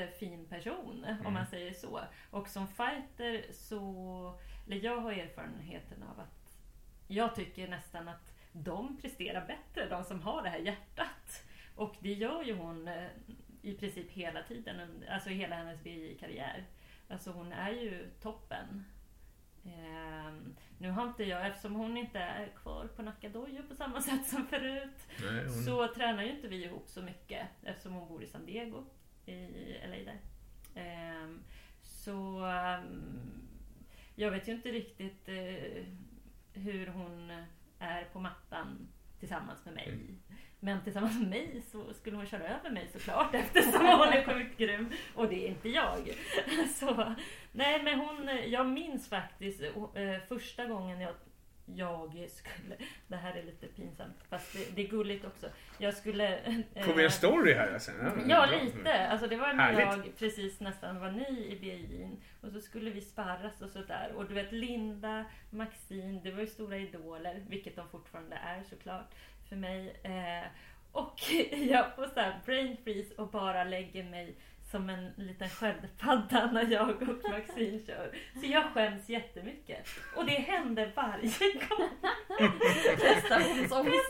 [0.00, 1.26] jättefin person, Mm.
[1.26, 2.00] om man säger så.
[2.30, 4.38] Och som fighter så...
[4.66, 6.58] Eller jag har erfarenheten av att...
[7.08, 11.44] Jag tycker nästan att de presterar bättre, de som har det här hjärtat.
[11.76, 13.06] Och det gör ju hon eh,
[13.62, 16.64] i princip hela tiden, alltså hela hennes BJ-karriär.
[17.08, 18.84] Alltså hon är ju toppen.
[19.66, 24.26] Ehm, nu har inte jag, eftersom hon inte är kvar på Nackadojo på samma sätt
[24.26, 25.64] som förut, Nej, hon...
[25.64, 28.84] så tränar ju inte vi ihop så mycket eftersom hon bor i San Diego,
[29.26, 30.20] i LA där.
[30.74, 31.44] Ehm,
[31.82, 33.48] så ehm,
[34.14, 35.84] jag vet ju inte riktigt eh,
[36.52, 37.32] hur hon
[37.78, 39.88] är på mattan tillsammans med mig.
[39.88, 40.18] Mm.
[40.60, 44.58] Men tillsammans med mig så skulle hon köra över mig såklart eftersom hon är sjukt
[44.58, 44.92] grym.
[45.14, 46.10] Och det är inte jag.
[46.74, 47.14] Så,
[47.52, 49.62] nej men hon, jag minns faktiskt
[49.94, 51.14] eh, första gången jag,
[51.66, 52.76] jag skulle,
[53.08, 55.46] det här är lite pinsamt fast det, det är gulligt också.
[55.78, 56.38] Jag skulle...
[56.74, 57.90] eh, Får vi en story här alltså?
[58.26, 58.58] Ja, bra.
[58.62, 59.08] lite.
[59.08, 60.06] Alltså det var när Härligt.
[60.06, 64.12] jag precis nästan var ny i BJ'n och så skulle vi sparras och sådär.
[64.16, 69.14] Och du vet Linda, Maxine, det var ju stora idoler, vilket de fortfarande är såklart
[69.48, 69.96] för mig.
[70.02, 70.44] Eh,
[70.92, 71.20] och
[71.52, 74.34] jag får så här brain freeze och bara lägger mig
[74.70, 78.10] som en liten sköldpadda när jag och Maxine kör.
[78.40, 79.88] Så jag skäms jättemycket.
[80.16, 81.90] Och det händer varje gång.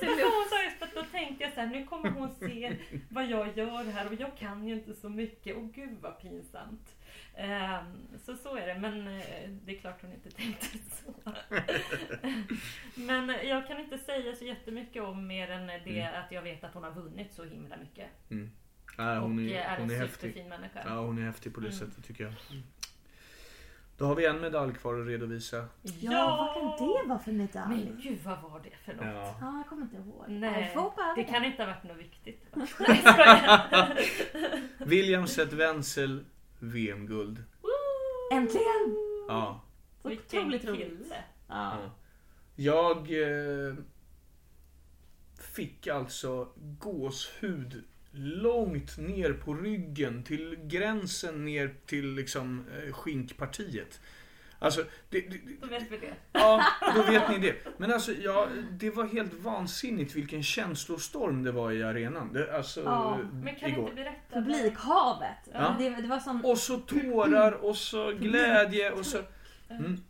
[0.03, 0.83] I luft.
[0.83, 2.77] Att då tänkte jag så här, nu kommer hon se
[3.09, 5.57] vad jag gör här och jag kan ju inte så mycket.
[5.57, 6.97] Och gud vad pinsamt.
[7.37, 11.33] Ehm, så så är det, men eh, det är klart hon inte tänkte så.
[13.01, 16.21] men jag kan inte säga så jättemycket om mer än det Mm.
[16.25, 18.31] att jag vet att hon har vunnit så himla mycket.
[18.31, 18.51] Mm.
[18.97, 20.21] Ja, hon och är, är hon en är häftig.
[20.21, 20.83] superfin människa.
[20.87, 21.79] Ja, hon är häftig på det Mm.
[21.79, 22.33] sättet tycker jag.
[23.99, 25.69] Då har vi en medalj kvar att redovisa.
[26.01, 27.75] Ja, vad kan det vara för medalj?
[27.87, 29.05] Men gud, vad var det för något?
[29.07, 29.37] Ja.
[29.41, 30.25] Ja, jag kommer inte ihåg.
[30.29, 30.77] Nej,
[31.17, 32.47] Det kan inte ha varit något viktigt.
[32.79, 34.09] Nej.
[34.79, 36.25] William Seth Wenzel,
[36.59, 37.45] VM-guld.
[38.33, 38.97] Äntligen!
[39.29, 39.61] Ja.
[40.03, 40.83] Så Vilken otroligt roligt.
[40.83, 41.15] kille.
[41.49, 41.79] Ja.
[41.83, 41.91] Ja.
[42.57, 42.99] Jag
[43.69, 43.75] eh,
[45.55, 47.85] fick alltså gåshud
[48.17, 54.01] långt ner på ryggen till gränsen ner till liksom eh, skinkpartiet.
[54.59, 56.15] Alltså, det, det, Då vet vi det.
[56.33, 57.55] ja, då vet ni det.
[57.77, 62.33] Men alltså, ja, det var helt vansinnigt vilken känslostorm det var i arenan.
[62.33, 63.83] Det, alltså, Ja, Men kan igår.
[63.85, 64.35] inte berätta?
[64.35, 65.49] Publikhavet.
[65.53, 65.77] Ja.
[65.79, 66.45] Det, det var som...
[66.45, 69.19] Och så tårar och så glädje och så...
[69.71, 70.01] Mm.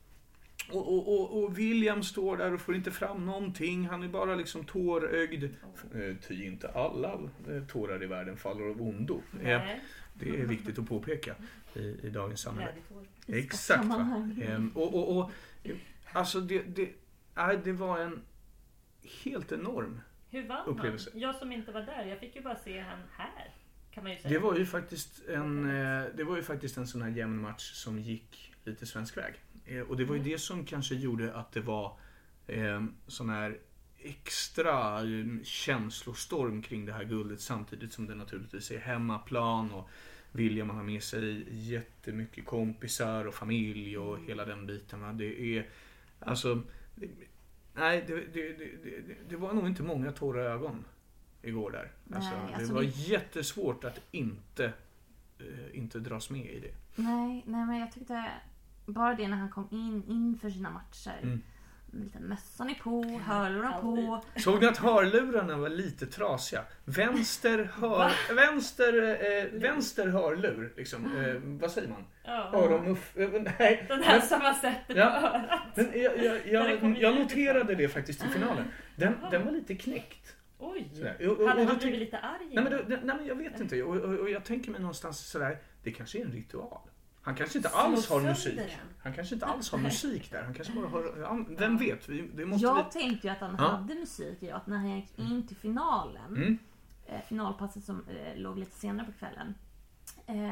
[0.70, 3.86] Och, och, och, och William står där och får inte fram någonting.
[3.86, 5.44] Han är bara liksom tårögd.
[5.44, 7.12] Eh, Ty inte alla
[7.48, 9.22] eh, tårar i världen faller av ondo.
[9.32, 9.80] Eh, Nej,
[10.14, 11.34] Det är viktigt att påpeka
[11.74, 12.72] i, i dagens samhälle.
[13.26, 13.84] Exakt.
[13.84, 14.30] Va?
[14.42, 15.30] Ehm, och, och, och,
[15.62, 15.76] eh,
[16.12, 16.88] alltså det, det,
[17.64, 18.22] det var en
[19.24, 20.00] helt enorm.
[20.30, 21.10] Hur vann Upplevelse.
[21.12, 21.20] han?
[21.20, 23.54] Jag som inte var där, jag fick ju bara se han här.
[23.90, 24.32] Kan man ju säga.
[24.34, 27.72] Det var ju faktiskt en, eh, det var ju faktiskt en sån här jämn match
[27.72, 29.34] som gick lite svensk väg.
[29.64, 30.32] Eh, Och det var ju Mm.
[30.32, 31.96] det som kanske gjorde att det var
[32.46, 33.58] eh, sån här
[33.98, 39.88] extra eh, känslostorm kring det här guldet samtidigt som det naturligtvis är hemmaplan och
[40.32, 44.28] William har med sig jättemycket kompisar och familj och Mm.
[44.28, 45.16] hela den biten.
[45.18, 45.66] Det är
[46.20, 46.62] alltså
[47.76, 50.84] Nej, det, det, det, det, var nog inte många torra ögon
[51.42, 51.92] igår där.
[52.16, 54.72] Alltså, Nej, det alltså var det- jättesvårt att inte,
[55.72, 56.74] inte dras med i det.
[57.02, 58.24] Nej, nej men jag tyckte
[58.86, 61.18] bara det när han kom in inför sina matcher.
[61.22, 61.42] Mm.
[61.92, 64.22] Lite mössan är på, hörlurar på.
[64.36, 66.62] Såg ni att hörlurarna var lite trasiga?
[66.84, 69.02] Vänster, hör, vänster,
[69.54, 71.16] eh, vänster hörlur, liksom.
[71.24, 72.04] Eh, vad säger man?
[72.24, 72.50] Ja.
[72.54, 73.16] Öronmuff...
[73.16, 73.84] Eh, nej.
[73.88, 75.20] Den här som man sätter på Ja.
[75.20, 75.60] örat.
[75.76, 78.64] Men jag, jag, jag, jag noterade det faktiskt i finalen.
[78.96, 80.36] Den, den var lite knäckt.
[80.58, 80.90] Oj!
[80.92, 81.28] Sådär.
[81.28, 82.50] Och- och- Hade han blivit lite arg?
[82.52, 83.82] Nej men, då, nej men jag vet inte.
[83.82, 86.78] Och, och, och jag tänker mig någonstans sådär, det kanske är en ritual.
[87.24, 88.60] Han kanske inte alls har musik.
[89.02, 90.42] Han kanske inte alls har musik där.
[90.42, 92.08] Han kanske bara har, vem vet?
[92.08, 92.90] Vi, det måste Jag vi...
[93.00, 93.64] tänkte ju att han Ja.
[93.68, 96.58] hade musik i att när han gick in till finalen, Mm.
[97.06, 99.54] eh, finalpasset som eh, låg lite senare på kvällen,
[100.26, 100.50] eh,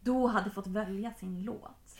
[0.00, 1.98] då hade fått välja sin låt.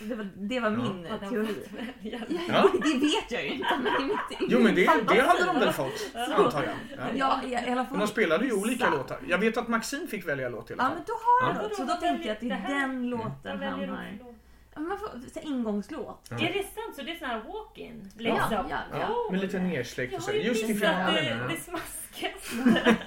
[0.00, 1.54] Det var, det var min han teori.
[2.02, 2.68] Ja, Ja.
[2.82, 3.68] Det vet jag ju inte.
[3.82, 6.74] Men i mitt, Jo men det, det hade de väl fått, antar jag.
[7.14, 7.40] Ja.
[7.44, 9.18] Ja, i, alla fall Men de spelade ju olika låtar.
[9.28, 11.54] Jag vet att Maxine fick välja låt i alla Ja men då har Ja.
[11.60, 11.74] han det.
[11.74, 14.33] Så då tänkte jag att det det är den låten han har.
[14.76, 16.26] Man får så här, ingångslåt.
[16.30, 16.36] Ja.
[16.36, 16.96] Är det sant?
[16.96, 18.10] Så det är sån här walk-in?
[18.16, 18.48] Liksom?
[18.50, 19.28] ja, Ja, ja.
[19.30, 20.32] med lite nersläckt och så.
[20.32, 21.38] ju Just i missat finalen.
[21.38, 22.52] det, det smaskas.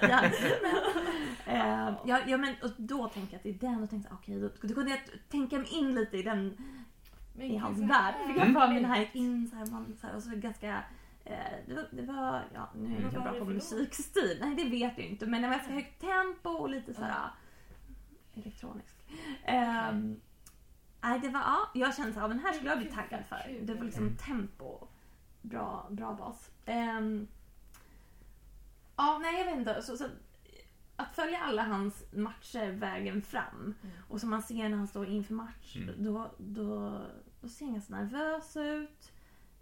[0.00, 0.24] ja.
[1.46, 4.40] Eh, ja, ja men och då tänkte jag att det är den och tänkte okej
[4.40, 5.00] då, då kunde jag
[5.30, 6.56] tänka mig in lite i den
[7.36, 8.14] Men i hans värld.
[8.26, 8.60] Fick jag Mm.
[8.60, 10.82] för mig den här gick in så här, man, så här och så ganska
[11.24, 11.34] eh,
[11.66, 14.38] det, var, det var, ja nu är inte jag bra på musikstil.
[14.40, 15.26] Nej det vet jag inte.
[15.26, 17.30] Men det var ganska högt tempo och lite så här
[18.34, 18.94] elektronisk.
[19.44, 20.20] Ehm,
[21.00, 23.58] nej det var, ja jag kände så här, men här skulle jag bli taggad för.
[23.62, 24.16] Det var liksom Mm.
[24.16, 24.86] tempo.
[25.42, 26.50] Bra, bra bas.
[26.64, 27.28] Ehm,
[28.96, 29.82] ja nej jag vet inte.
[29.82, 30.04] Så, så,
[30.96, 33.74] att följa alla hans matcher vägen fram
[34.08, 36.04] och som man ser när han står inför match, Mm.
[36.04, 37.00] då, då,
[37.40, 39.12] då ser han ganska nervös ut.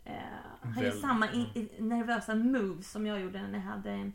[0.05, 0.15] Eh,
[0.63, 1.61] han gör samma i, ja.
[1.61, 4.13] i, nervösa moves som jag gjorde när jag hade en...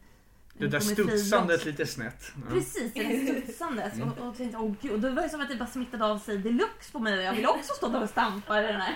[0.62, 2.32] Det där studsandet lite snett.
[2.36, 2.42] Ja.
[2.54, 3.94] Precis, det där studsandet.
[3.96, 4.12] Mm.
[4.12, 4.92] Och, och tänkte, åh gud.
[4.92, 7.24] Och då var det som att det bara smittade av sig deluxe på mig och
[7.24, 8.96] jag ville också stå där och stampa i den här.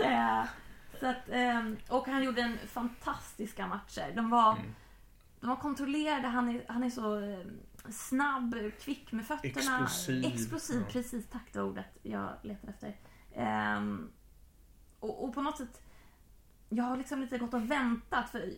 [0.00, 0.44] Eh,
[1.00, 4.12] så att, ehm, och han gjorde en fantastiska matcher.
[4.16, 4.74] De var, Mm.
[5.40, 7.38] de var kontrollerade, han är, han är så eh,
[7.90, 9.82] snabb, kvick med fötterna.
[9.82, 10.24] Explosiv.
[10.26, 10.92] Explosiv, Ja.
[10.92, 11.26] precis.
[11.32, 12.96] Tack det ordet jag letade efter.
[13.34, 14.10] Ehm,
[15.00, 15.80] och, och på något sätt,
[16.68, 18.30] jag har liksom lite gått och väntat.
[18.30, 18.52] För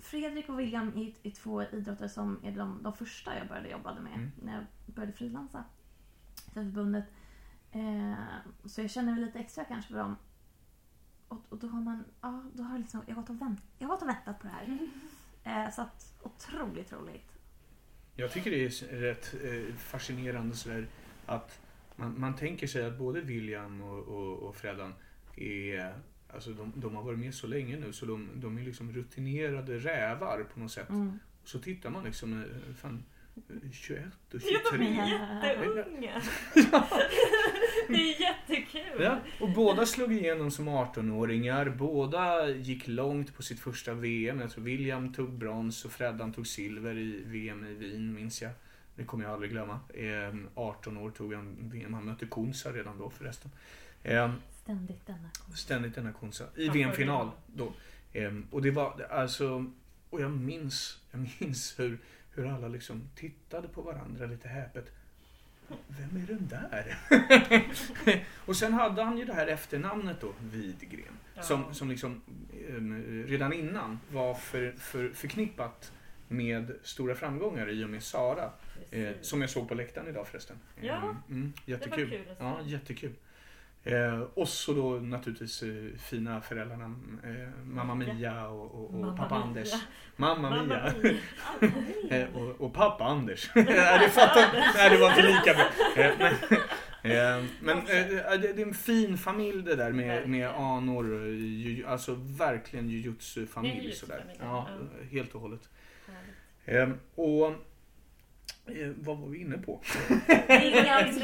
[0.00, 4.00] Fredrik och William är, är två idrottare som är de, de första jag började jobba
[4.00, 4.30] med Mm.
[4.42, 5.64] när jag började frilansa
[6.34, 7.04] för förbundet.
[7.72, 8.14] Eh,
[8.64, 10.16] så jag känner lite extra kanske för dem.
[11.28, 13.88] Och, och då har man, ja, då har jag liksom, jag har gått vänt, jag
[13.88, 14.78] har gått och väntat på det här.
[15.44, 17.32] Eh, så att, otroligt roligt.
[18.16, 20.86] Jag tycker det är rätt eh, fascinerande sådär
[21.26, 21.60] att
[21.96, 24.94] man, man tänker sig att både William och, och, och Freddan
[25.36, 25.94] är
[26.34, 29.78] Alltså de, de har varit med så länge nu så de, de är liksom rutinerade
[29.78, 30.88] rävar på något sätt.
[30.88, 31.18] Mm.
[31.42, 33.04] Och så tittar man liksom, eh, fan,
[33.36, 34.86] eh, 21 och Ja, de 23.
[34.86, 35.06] är
[35.48, 36.22] jätteunga.
[37.88, 39.02] Det är jättekul.
[39.02, 41.68] Ja, och båda slog igenom som 18-åringar.
[41.78, 44.40] Båda gick långt på sitt första VM.
[44.40, 48.50] Jag tror William tog brons och Freddan tog silver i VM i Wien, minns jag.
[48.94, 49.80] Det kommer jag aldrig glömma.
[49.94, 51.94] Eh, 18 år tog han VM.
[51.94, 53.50] Han mötte Kunsa redan då förresten.
[54.62, 55.62] Ständigt denna konst.
[55.62, 56.44] ständigt denna Kunsa.
[56.56, 57.72] I VM-final då.
[58.12, 59.66] Eh, och det var alltså...
[60.10, 61.98] Och jag minns, jag minns hur,
[62.34, 64.92] hur alla liksom tittade på varandra lite häpet.
[65.86, 66.98] Vem är den där?
[68.46, 71.18] och sen hade han ju det här efternamnet då, Widgren.
[71.34, 71.42] Ja.
[71.42, 72.22] Som, som liksom
[72.68, 75.92] eh, redan innan var för, för, förknippat
[76.28, 78.50] med stora framgångar i och med Sara.
[78.90, 80.56] Eh, som jag såg på läktaren idag förresten.
[80.80, 82.10] Ja, Eh, mm, jättekul.
[82.10, 82.44] kul att se.
[82.44, 83.12] Ja, jättekul.
[83.84, 86.84] Eh, och så då naturligtvis eh, fina föräldrarna
[87.24, 89.44] eh, Mamma Mia och, och, och Mamma pappa Mia.
[89.44, 89.72] Anders.
[90.16, 90.92] Mamma, Mamma Mia.
[92.10, 92.18] Mia.
[92.22, 93.50] Eh, och, och pappa Anders.
[93.54, 93.64] nej,
[94.00, 96.02] det fattar, nej, det var inte lika bra.
[96.04, 96.32] Eh, men
[97.02, 101.26] eh, men eh, det är en fin familj det där med, med anor.
[101.28, 103.92] ju- Alltså verkligen jujutsu-familj.
[103.92, 104.24] sådär.
[104.40, 104.68] Ja,
[105.10, 105.68] helt och hållet.
[106.66, 106.88] Härligt.
[106.88, 107.52] Eh, och
[108.96, 109.80] vad var vi inne på?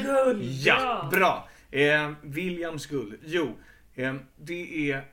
[0.03, 0.43] Guld!
[0.65, 1.49] Ja, bra!
[1.71, 3.19] Eh, Williams guld.
[3.25, 3.57] Jo,
[3.95, 5.05] eh, det är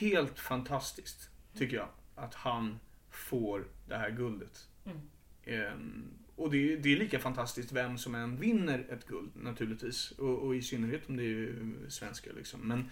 [0.00, 2.78] helt fantastiskt, tycker jag, att han
[3.10, 4.68] får det här guldet.
[4.84, 4.98] Mm.
[5.44, 6.04] Ehm,
[6.36, 10.10] och det är, det är lika fantastiskt vem som än vinner ett guld naturligtvis.
[10.10, 11.54] Och, och i synnerhet om det är
[11.88, 12.32] svenskar.
[12.32, 12.60] Liksom.
[12.60, 12.90] Men,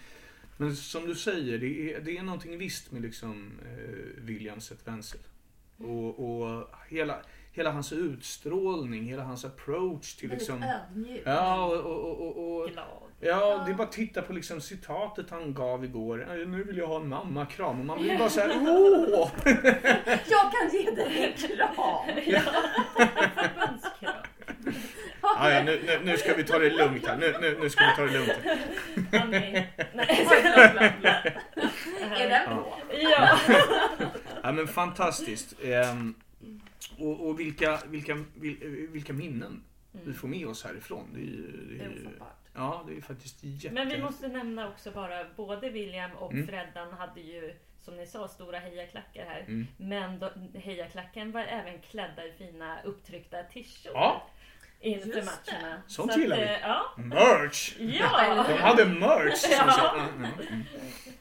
[0.57, 4.85] men som du säger, det är, det är någonting visst med liksom, eh, William Seth
[4.85, 5.21] Wenzel.
[5.77, 7.21] Och, och hela,
[7.51, 10.63] hela hans utstrålning, hela hans approach till Väldigt liksom...
[10.63, 11.21] ödmjuk.
[11.25, 12.85] Ja, och, och, och, och, Glad.
[13.23, 16.27] Ja, det är bara att titta på liksom citatet han gav igår.
[16.29, 17.79] "Eh, Nu vill jag ha en mammakram.
[17.79, 19.29] Och man blir bara såhär, åh!
[20.29, 21.75] Jag kan ge dig en kram.
[22.25, 22.41] Ja,
[22.95, 24.13] förbundskram.
[25.21, 27.17] Ja, nu, nu, nu ska vi ta det lugnt här.
[27.17, 28.31] Nu, nu, nu ska vi ta det lugnt.
[28.43, 29.21] här.
[29.21, 29.67] Annie.
[29.93, 30.27] Nej.
[32.17, 32.73] Är den på?
[33.01, 33.39] Ja.
[34.43, 35.53] Ja, men fantastiskt.
[35.63, 36.13] Ehm,
[36.99, 41.09] och och vilka, vilka, vil- vilka minnen vi får med oss härifrån.
[41.13, 42.47] Det är, ju- det Det är, är ju- ofattbart.
[42.55, 43.75] ja, det är faktiskt jätte...
[43.75, 46.47] Men vi måste nämna också bara, både William och Mm.
[46.47, 49.39] Freddan hade ju, som ni sa, stora hejaklackar här.
[49.41, 49.67] Mm.
[49.77, 53.89] Men då, hejaklacken var även klädda i fina upptryckta t-shirts.
[53.93, 54.29] Ja.
[54.81, 55.13] Inför Just
[55.45, 55.53] det.
[55.53, 55.81] matcherna.
[55.87, 56.43] Sånt Så att, gillar vi.
[56.43, 56.93] eh, Ja.
[56.97, 57.75] Merch!
[57.79, 58.45] Ja!
[58.47, 59.45] De hade merch!
[59.51, 59.57] Ja.
[59.67, 60.63] Ja, ja, mm.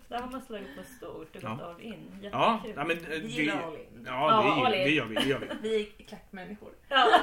[0.08, 1.50] Där har man slagit på stort och Ja.
[1.50, 2.28] gått all in.
[2.32, 2.74] ja, Jättekul.
[2.76, 3.80] ja, men eh, Vi det, gillar all in.
[4.06, 4.84] ja, Ja, all det, in.
[4.84, 5.14] det gör vi.
[5.14, 5.46] Det gör vi.
[5.68, 6.70] Vi är klackmänniskor.
[6.88, 7.20] Ja.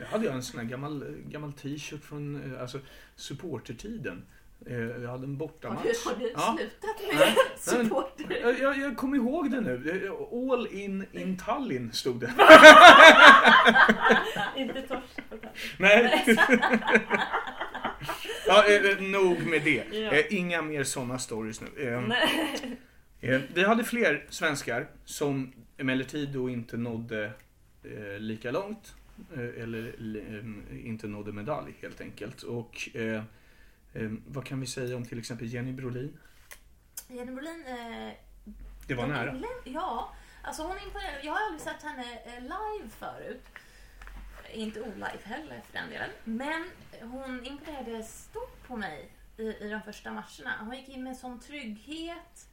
[0.00, 2.78] Jag hade jag en sån här gammal, gammal t-shirt från eh, alltså,
[3.16, 4.26] supportertiden.
[4.66, 5.82] Eh, Jag hade en Har bortamatch.
[5.82, 6.58] du, har du Ja.
[6.58, 8.56] slutat med supporter?
[8.62, 10.02] Jag, jag, kommer ihåg det nu.
[10.06, 10.12] Eh,
[10.52, 12.26] All in in Tallinn stod det.
[14.56, 15.10] Inte tallrik.
[15.78, 16.24] Nej.
[18.46, 19.84] ja, eh, eh, nog med det.
[19.92, 20.10] Ja.
[20.12, 21.68] Eh, Inga mer sådana stories nu.
[21.88, 22.48] Eh, Nej.
[23.20, 27.24] eh, Vi hade fler svenskar som emellertid då inte nådde
[27.84, 28.94] eh, lika långt.
[29.34, 32.42] eh, Eller eh, inte nådde medalj helt enkelt.
[32.42, 33.22] Och eh, eh,
[34.26, 36.18] vad kan vi säga om till exempel Jenny Brolin?
[37.08, 38.12] Jenny Brolin, eh,
[38.86, 39.30] Det var de nära.
[39.32, 40.12] inled- Ja,
[40.42, 41.20] alltså hon imponerar.
[41.22, 43.44] Jag har aldrig sett henne eh, live förut.
[44.52, 46.10] Inte olive heller för den delen.
[46.24, 46.64] Men
[47.00, 50.56] hon imponerade stort på mig i, i de första matcherna.
[50.60, 52.48] Hon gick in med sån trygghet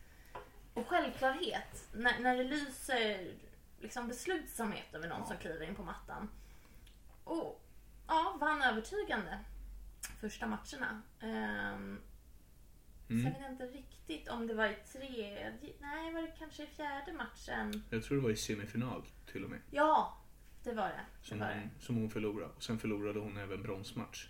[0.74, 1.88] och självklarhet.
[1.94, 3.32] När, när det lyser
[3.82, 6.30] liksom beslutsamhet över någon som kliver in på mattan.
[7.24, 7.62] Och
[8.08, 9.40] ja, vann övertygande
[10.22, 11.02] första matcherna.
[11.22, 11.98] Ehm,
[13.12, 13.24] Mm.
[13.24, 15.54] Sen vet jag inte riktigt om det var i tredje...
[15.82, 17.84] Nej, var det kanske i fjärde matchen?
[17.90, 19.60] Jag tror det var i semifinal till och med.
[19.72, 20.18] Ja,
[20.64, 21.06] det var det.
[21.22, 21.54] Det, Som var det.
[21.54, 22.52] hon, som hon förlorade.
[22.58, 24.28] Och sen förlorade hon även bronsmatch.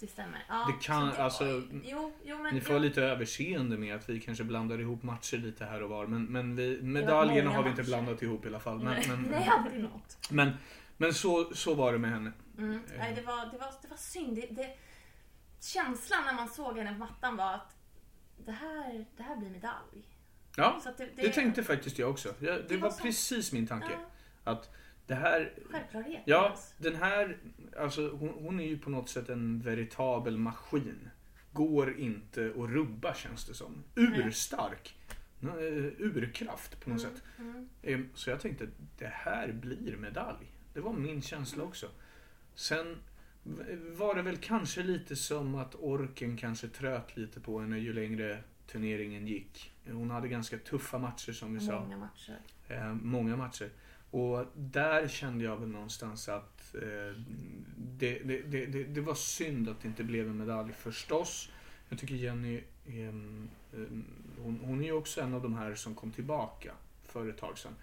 [0.00, 0.44] det stämmer.
[0.48, 2.54] Ja, Det kan- var- alltså, Jo, jo men...
[2.54, 5.90] Ni får jo, lite överseende med att vi kanske blandar ihop matcher lite här och
[5.90, 6.06] var.
[6.06, 8.78] Men, men vi, medaljerna har vi inte blandat ihop i alla fall.
[8.82, 10.18] Men, Det men, är alltid något.
[10.30, 10.50] men,
[10.96, 12.32] men så, så var det med henne.
[12.58, 12.80] Mm.
[12.98, 14.36] Nej, det var, det var, det var synd.
[14.36, 14.76] Det, det,
[15.60, 17.76] känslan när man såg henne på mattan var att
[18.36, 20.08] det här, det här blir medalj.
[20.56, 22.34] Ja, det, det, det tänkte faktiskt jag också.
[22.38, 23.90] Jag, det Det var var precis min tanke.
[23.90, 24.70] Ja, Att
[25.06, 25.52] det här...
[25.70, 26.22] självklarhet.
[26.24, 27.38] Ja, den här...
[27.78, 31.10] Alltså hon, hon är ju på något sätt en veritabel maskin.
[31.52, 33.84] Går inte att rubba känns det som.
[33.94, 34.96] Urstark.
[35.42, 35.48] Eh,
[35.98, 37.22] Urkraft på något sätt.
[37.82, 38.08] Mm.
[38.14, 40.46] Så jag tänkte, det här blir medalj.
[40.74, 41.88] Det var min känsla också.
[42.54, 42.96] Sen
[43.92, 48.42] var det väl kanske lite som att orken kanske tröt lite på henne ju längre
[48.66, 49.72] turneringen gick.
[49.86, 51.80] Hon hade ganska tuffa matcher som vi sa.
[51.80, 52.40] Många matcher.
[52.68, 53.70] Eh, många matcher.
[54.10, 57.22] Och där kände jag väl någonstans att eh,
[57.76, 61.50] det, det, det, det, var synd att det inte blev en medalj förstås.
[61.88, 63.12] Jag tycker Jenny, eh, eh,
[64.38, 66.72] hon, hon är ju också en av de här som kom tillbaka
[67.04, 67.74] för ett tag sedan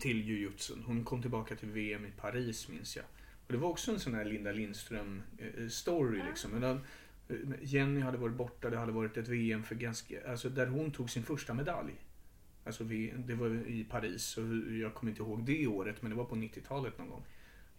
[0.00, 0.82] till jujutsun.
[0.86, 3.04] Hon kom tillbaka till VM i Paris minns jag.
[3.46, 6.50] Och det var också en sån här Linda Lindström eh, story liksom.
[6.50, 6.62] Men
[7.28, 10.90] eh, Jenny hade varit borta, det hade varit ett VM för ganska, alltså där hon
[10.90, 11.92] tog sin första medalj.
[12.64, 16.16] Alltså vi, det var i Paris och jag kommer inte ihåg det året men det
[16.16, 17.24] var på 90-talet någon gång.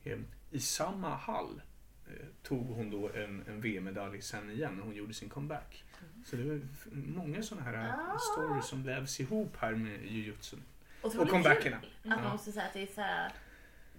[0.03, 0.17] Eh,
[0.51, 1.61] I samma hall
[2.07, 5.83] eh, tog hon då en, en VM-medalj sen igen när hon gjorde sin comeback.
[6.25, 6.61] Så det var
[6.91, 8.17] många sådana här Ah.
[8.19, 10.59] stories som vävs ihop här med jujutsun.
[11.01, 11.79] Otroligt comebackerna.
[11.79, 12.23] kul Att Ja.
[12.23, 13.31] man måste säga att det är så här,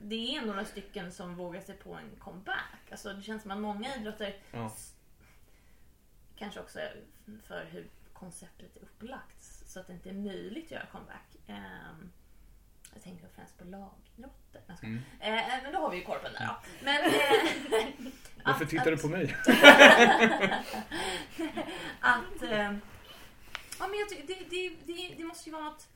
[0.03, 2.91] Det är några stycken som vågar sig på en comeback.
[2.91, 4.73] Alltså det känns som att många idrotter Ja.
[6.37, 6.79] kanske också
[7.47, 11.37] för hur konceptet är upplagt så att det inte är möjligt att göra comeback.
[11.47, 12.11] Ehm,
[12.95, 14.63] jag tänker främst på lagidrotter.
[14.83, 15.01] Mm.
[15.21, 16.55] Eh, men då har vi ju korpen där då.
[16.85, 17.11] Men, eh,
[18.45, 19.37] Varför att- tittar du att- på mig?
[22.01, 22.43] att...
[22.43, 22.73] Eh,
[23.79, 25.89] ja, men jag tycker, det, det, det, det måste ju vara något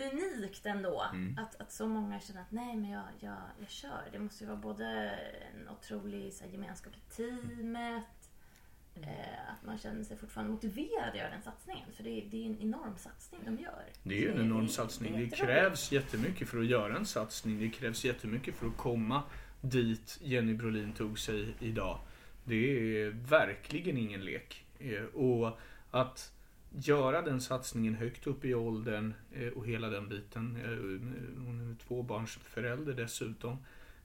[0.00, 1.06] unikt ändå.
[1.12, 1.38] Mm.
[1.38, 4.08] Att, att så många känner att nej, men jag, jag, jag kör.
[4.12, 4.84] Det måste ju vara både
[5.54, 8.04] en otrolig så här, gemenskap i teamet.
[8.94, 11.92] Eh, att man känner sig fortfarande motiverad att göra den satsningen.
[11.92, 13.84] För det är, det är en enorm satsning de gör.
[14.02, 15.12] Det är ju en enorm det- satsning.
[15.12, 17.58] det Det krävs jättemycket för att göra en satsning.
[17.60, 19.22] Det krävs jättemycket för att komma
[19.60, 22.00] dit Jenny Brolin tog sig idag.
[22.44, 22.54] Det
[23.02, 24.64] är verkligen ingen lek.
[24.78, 25.58] Eh, Och
[25.90, 26.32] att
[26.70, 30.56] göra den satsningen högt upp i åldern eh, och hela den biten.
[30.56, 33.56] eh, Hon är tvåbarnsförälder dessutom.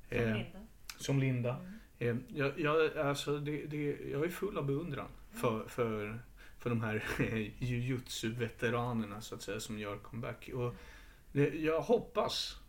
[0.09, 0.59] Som Eh, Linda.
[0.97, 1.57] Som Linda.
[1.99, 2.23] Mm.
[2.27, 6.19] Jag, jag, alltså det, det, jag är full av beundran för, för,
[6.59, 7.03] för de här
[7.59, 10.49] jujutsu-veteranerna så att säga som gör comeback.
[10.53, 10.75] Och
[11.53, 12.59] jag hoppas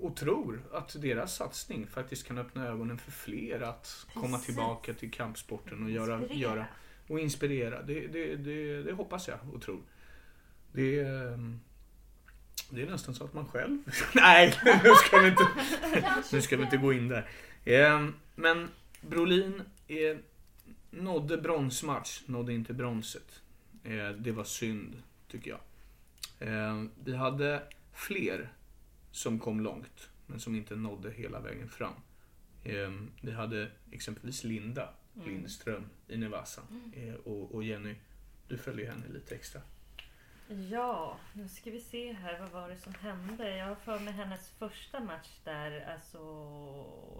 [0.00, 5.10] och tror att deras satsning faktiskt kan öppna ögonen för fler att komma tillbaka till
[5.10, 6.66] kampsporten och göra, göra
[7.06, 7.82] och inspirera.
[7.82, 9.82] Det, det, det, det hoppas jag och tror.
[10.72, 11.38] Det, är,
[12.70, 13.78] det är nästan så att man själv...
[14.14, 14.54] Nej,
[14.84, 15.48] nu ska vi inte,
[16.32, 17.28] nu ska vi inte gå in där.
[17.64, 18.68] Eh, Men
[19.00, 20.16] Brolin eh,
[20.90, 23.42] nådde bronsmatch, nådde inte bronset.
[23.84, 25.60] Eh, Det var synd, tycker jag.
[26.48, 28.52] Eh, Vi hade fler
[29.10, 31.94] som kom långt, men som inte nådde hela vägen fram.
[33.20, 35.28] Vi hade exempelvis Linda Mm.
[35.28, 36.62] Lindström i Nevasa.
[36.96, 37.94] Eh, Och och Jenny,
[38.48, 39.60] du följer henne lite extra.
[40.70, 42.38] Ja, nu ska vi se här.
[42.40, 43.56] Vad var det som hände?
[43.56, 46.18] Jag har för mig hennes första match där alltså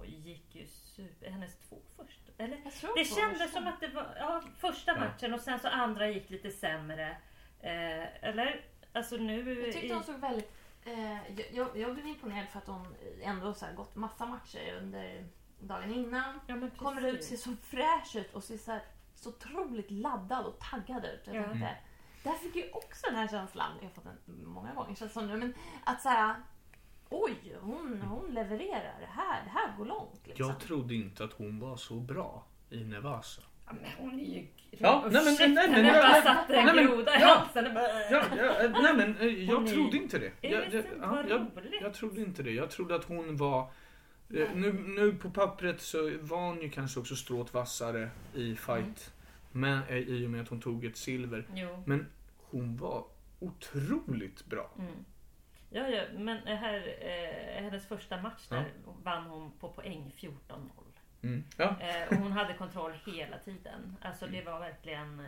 [0.07, 1.31] gick ju super...
[1.31, 2.33] Hennes två första...
[2.39, 2.59] Eller?
[2.97, 4.99] Det kändes som att det var ja, första Ja.
[5.01, 7.11] matchen och sen så andra gick lite sämre.
[7.61, 8.61] Eh, eller?
[8.93, 9.63] Alltså nu...
[9.65, 10.53] Jag tyckte hon såg väldigt...
[10.85, 15.27] Eh, jag- jag, blev imponerad för att hon ändå så här gått massa matcher under
[15.59, 16.41] dagen innan.
[16.47, 18.83] ja, men Kommer ut, ser så fräsch ut och ser så, här,
[19.15, 21.21] så otroligt laddad och taggad ut.
[21.25, 21.43] Jag Ja.
[21.43, 21.77] tänkte,
[22.25, 25.27] där fick jag också den här känslan, jag har fått den många gånger känns som
[25.27, 25.55] nu, men
[25.85, 26.35] att så här,
[27.09, 29.01] oj, hon, hon levererar.
[29.01, 30.27] Det här, det här går långt.
[30.27, 30.47] Liksom.
[30.47, 33.43] Jag trodde inte att hon var så bra i Nevasa.
[33.67, 34.47] Ja, men hon är ju...
[34.71, 37.27] Ja, nej, men- Ursäkta, nej, men- jag bara satte en nej, men- groda i ja.
[37.27, 37.89] halsen och bara...
[38.11, 40.33] Ja, ja, eh, nej men eh, jag trodde inte det.
[40.41, 40.85] Jag, jag,
[41.31, 41.47] jag,
[41.83, 42.51] jag trodde inte det.
[42.51, 43.71] Jag trodde att hon var...
[44.35, 49.12] eh, Nu, nu på pappret så var hon ju kanske också strået vassare i fight.
[49.53, 51.47] Men, eh, I och med att hon tog ett silver.
[51.55, 51.83] Jo.
[51.87, 52.07] Men
[52.39, 53.05] hon var
[53.41, 54.70] otroligt bra.
[54.79, 55.05] Mm.
[55.70, 58.72] Ja, ja, men här, eh, hennes första match där
[59.03, 60.68] vann hon på poäng 14-0.
[61.22, 61.45] Mm.
[61.57, 61.77] Ja.
[61.81, 63.97] Eh, och hon hade kontroll hela tiden.
[64.03, 65.20] Alltså det var verkligen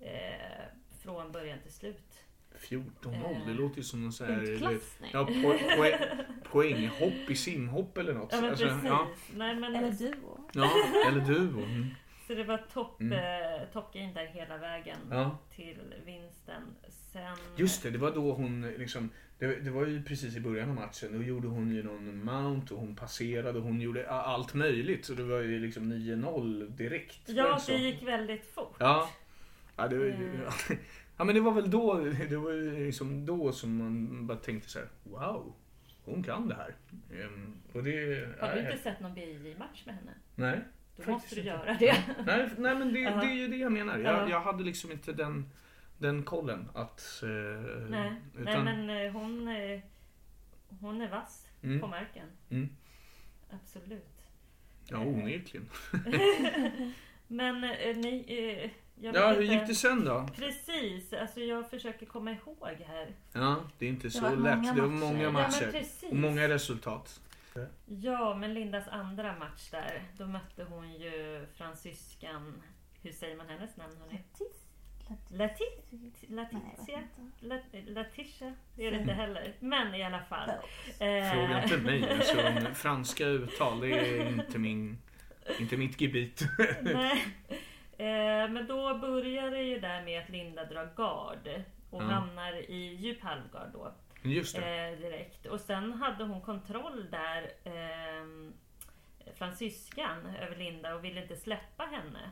[0.00, 0.64] eh,
[1.02, 2.23] från början till slut.
[2.58, 4.42] 14-0, det låter ju som någon sån här...
[4.42, 5.10] Utklassning.
[5.12, 5.32] Ja, po,
[5.76, 5.94] poäng,
[6.44, 8.32] poänghopp i simhopp eller något.
[8.32, 8.84] Ja men Alltså, precis.
[8.84, 10.40] ja, Nej, men, Eller duo.
[10.52, 10.70] ja,
[11.08, 11.64] eller duo.
[11.64, 11.86] Mm.
[12.26, 13.12] Så det var topp Mm.
[13.12, 15.38] eh, top där hela vägen Ja.
[15.54, 16.62] till vinsten.
[17.12, 17.36] Sen...
[17.56, 20.74] Just det, det var då hon liksom det, det var ju precis i början av
[20.74, 21.08] matchen.
[21.18, 25.04] Då gjorde hon ju någon mount och hon passerade och hon gjorde allt möjligt.
[25.04, 27.20] Så det var ju liksom 9-0 direkt.
[27.26, 28.76] Ja, det gick väldigt fort.
[28.78, 29.10] Ja.
[29.76, 30.80] Ja, det, var, ju- Mm.
[31.16, 31.94] Ja, men det var väl då,
[32.28, 35.54] det var liksom då som man bara tänkte så här: wow,
[36.04, 36.74] hon kan det här.
[37.24, 38.28] Ehm, och det...
[38.40, 40.14] Har du inte sett någon BJ-match med henne?
[40.34, 40.60] Nej.
[40.96, 41.50] Då Faktiskt måste du inte.
[41.50, 42.04] göra det.
[42.26, 43.98] Nej, nej men det, det är ju det jag menar.
[43.98, 44.30] Jag, Ja.
[44.30, 45.50] jag hade liksom inte den,
[45.98, 47.22] den kollen att...
[47.22, 49.80] Eh, Nej, Nej utan, men eh, hon, eh,
[50.80, 52.26] hon är vass på mm, marken.
[52.50, 52.68] mm,
[53.50, 54.22] Absolut.
[54.88, 55.68] ja, onekligen.
[57.28, 58.70] Men eh, ni...
[59.00, 60.28] Jag Ja, hur gick det sen då?
[60.36, 63.08] Precis, alltså jag försöker komma ihåg här.
[63.32, 64.38] Ja, det är inte så lätt.
[64.58, 65.04] många det var matcher.
[65.06, 65.70] många Ja, Ja, matcher.
[65.72, 66.10] precis.
[66.10, 67.20] och många resultat.
[67.86, 72.62] Ja, men Lindas andra match där, då mötte hon ju fransyskan...
[73.02, 74.24] Hur säger man hennes namn Nej,
[75.28, 77.02] Latitia?
[77.86, 78.54] Latitia?
[78.76, 79.54] Det är det inte heller.
[79.60, 80.48] Men i alla fall.
[80.48, 82.12] Eh, Fråga inte mig.
[82.12, 82.36] Alltså,
[82.74, 84.98] franska uttal, det är inte, min,
[85.60, 86.42] inte mitt gebit.
[86.82, 87.24] Nej.
[87.98, 92.06] Eh, men då börjar det ju där med att Linda drar gard och Ja.
[92.06, 93.92] hamnar i djup halvgard då.
[94.22, 94.88] Just det.
[94.88, 95.46] Eh, direkt.
[95.46, 98.26] Och sen hade hon kontroll där, eh,
[99.34, 102.30] fransyskan, över Linda och ville inte släppa henne.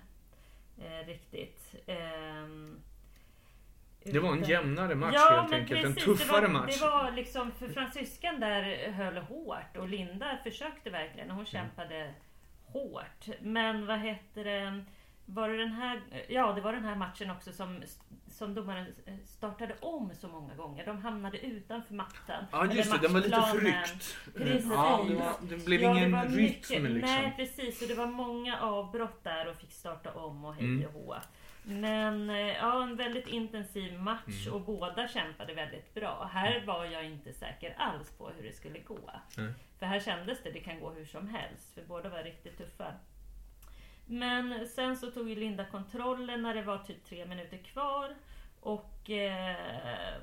[0.83, 1.75] Eh, riktigt.
[1.87, 2.79] Ehm,
[4.05, 5.85] Det var en jämnare match ja, helt enkelt.
[5.87, 6.79] En precis, tuffare det var, match.
[6.81, 12.15] Det var liksom, för fransyskan där höll hårt och Linda försökte verkligen och hon kämpade
[12.67, 13.27] hårt.
[13.41, 14.85] Men vad heter det?
[15.35, 17.83] Var det den här, ja det var den här matchen också som,
[18.31, 18.87] som domaren
[19.27, 20.87] startade om så många gånger.
[20.87, 22.45] De hamnade utanför mattan.
[22.53, 24.17] Ja just det, den var lite förryckt.
[24.37, 24.71] Precis.
[24.73, 27.01] Ja, det, var, det blev Ja, det ingen var rytm mycket- liksom.
[27.01, 30.87] Nej precis, och det var många avbrott där och fick starta om och hej Mm.
[30.87, 31.15] och hå.
[31.65, 34.55] Men eh, ja, en väldigt intensiv match Mm.
[34.55, 36.31] och båda kämpade väldigt bra.
[36.33, 39.11] Här var jag inte säker alls på hur det skulle gå.
[39.37, 39.53] Nej.
[39.79, 41.75] För här kändes det, det kan gå hur som helst.
[41.75, 42.93] För båda var riktigt tuffa.
[44.13, 48.15] Men sen så tog ju Linda kontrollen när det var typ tre minuter kvar.
[48.61, 50.17] Och eh,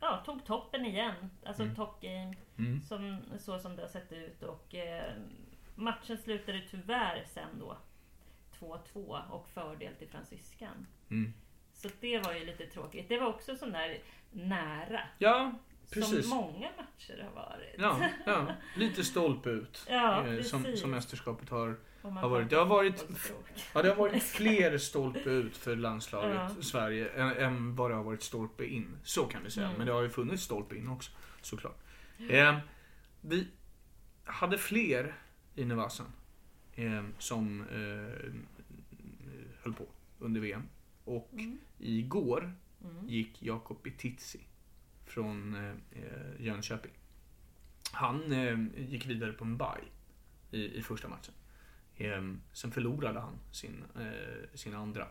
[0.00, 1.14] ja, tog toppen igen.
[1.44, 1.76] Alltså Mm.
[1.76, 2.36] top game.
[2.58, 2.80] Mm.
[2.82, 4.42] Som, så som det har sett ut.
[4.42, 5.12] Och eh,
[5.74, 7.76] matchen slutade tyvärr sen då
[8.58, 10.86] 2-2 och fördel till fransyskan.
[11.10, 11.32] Mm.
[11.72, 13.08] Så det var ju lite tråkigt.
[13.08, 13.98] Det var också sån där
[14.30, 15.00] nära.
[15.18, 15.52] Ja,
[15.90, 16.28] precis.
[16.28, 17.74] Som många matcher har varit.
[17.78, 18.46] Ja, ja,
[18.76, 19.86] lite stolpe ut.
[19.90, 21.76] Ja, eh, som, som mästerskapet har.
[22.02, 23.06] Har varit- det har varit-.
[23.74, 26.62] Ja, det har varit fler stolpe ut för landslaget Ja.
[26.62, 28.96] Sverige än, än vad det har varit stolpe in.
[29.02, 29.66] Så kan vi säga.
[29.66, 29.78] Mm.
[29.78, 31.10] Men det har ju funnits stolpe in också,
[31.42, 31.78] såklart.
[32.30, 32.58] Eh,
[33.20, 33.48] vi
[34.24, 35.14] hade fler
[35.54, 36.06] i Nevasan
[36.74, 38.32] eh, som eh,
[39.62, 39.86] höll på
[40.18, 40.62] under VM.
[41.04, 41.58] Och Mm.
[41.78, 42.52] igår
[42.84, 43.08] Mm.
[43.08, 44.40] gick Jakob Betitzi
[45.06, 45.54] från
[45.92, 46.92] eh, Jönköping.
[47.92, 49.68] Han eh, gick vidare på en bye
[50.50, 51.34] i, i första matchen.
[52.00, 52.22] Eh,
[52.52, 55.06] sen förlorade han sin, eh, sin andra.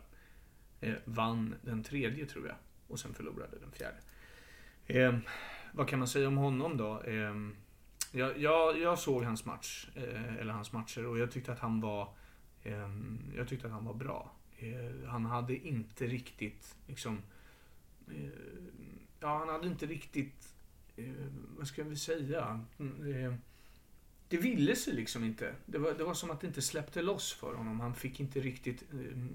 [0.82, 2.56] Eh, vann den tredje tror jag.
[2.88, 3.98] Och sen förlorade den fjärde.
[4.86, 5.20] Eh,
[5.72, 7.02] vad kan man säga om honom då?
[7.02, 7.36] Eh,
[8.12, 11.82] jag, jag, jag såg hans match, eh, eller hans matcher och jag tyckte att han
[11.82, 12.14] var
[12.64, 12.90] eh,
[13.36, 14.32] Jag tyckte att han var bra.
[14.58, 17.22] Eh, han hade inte riktigt liksom
[18.08, 18.30] eh,
[19.20, 20.56] Ja, han hade inte riktigt
[20.96, 21.14] eh,
[21.58, 22.66] Vad ska vi säga?
[22.80, 23.36] Mm, ehm,
[24.30, 25.54] det ville sig liksom inte.
[25.66, 27.80] Det var, det var som att det inte släppte loss för honom.
[27.80, 28.84] Han fick inte riktigt,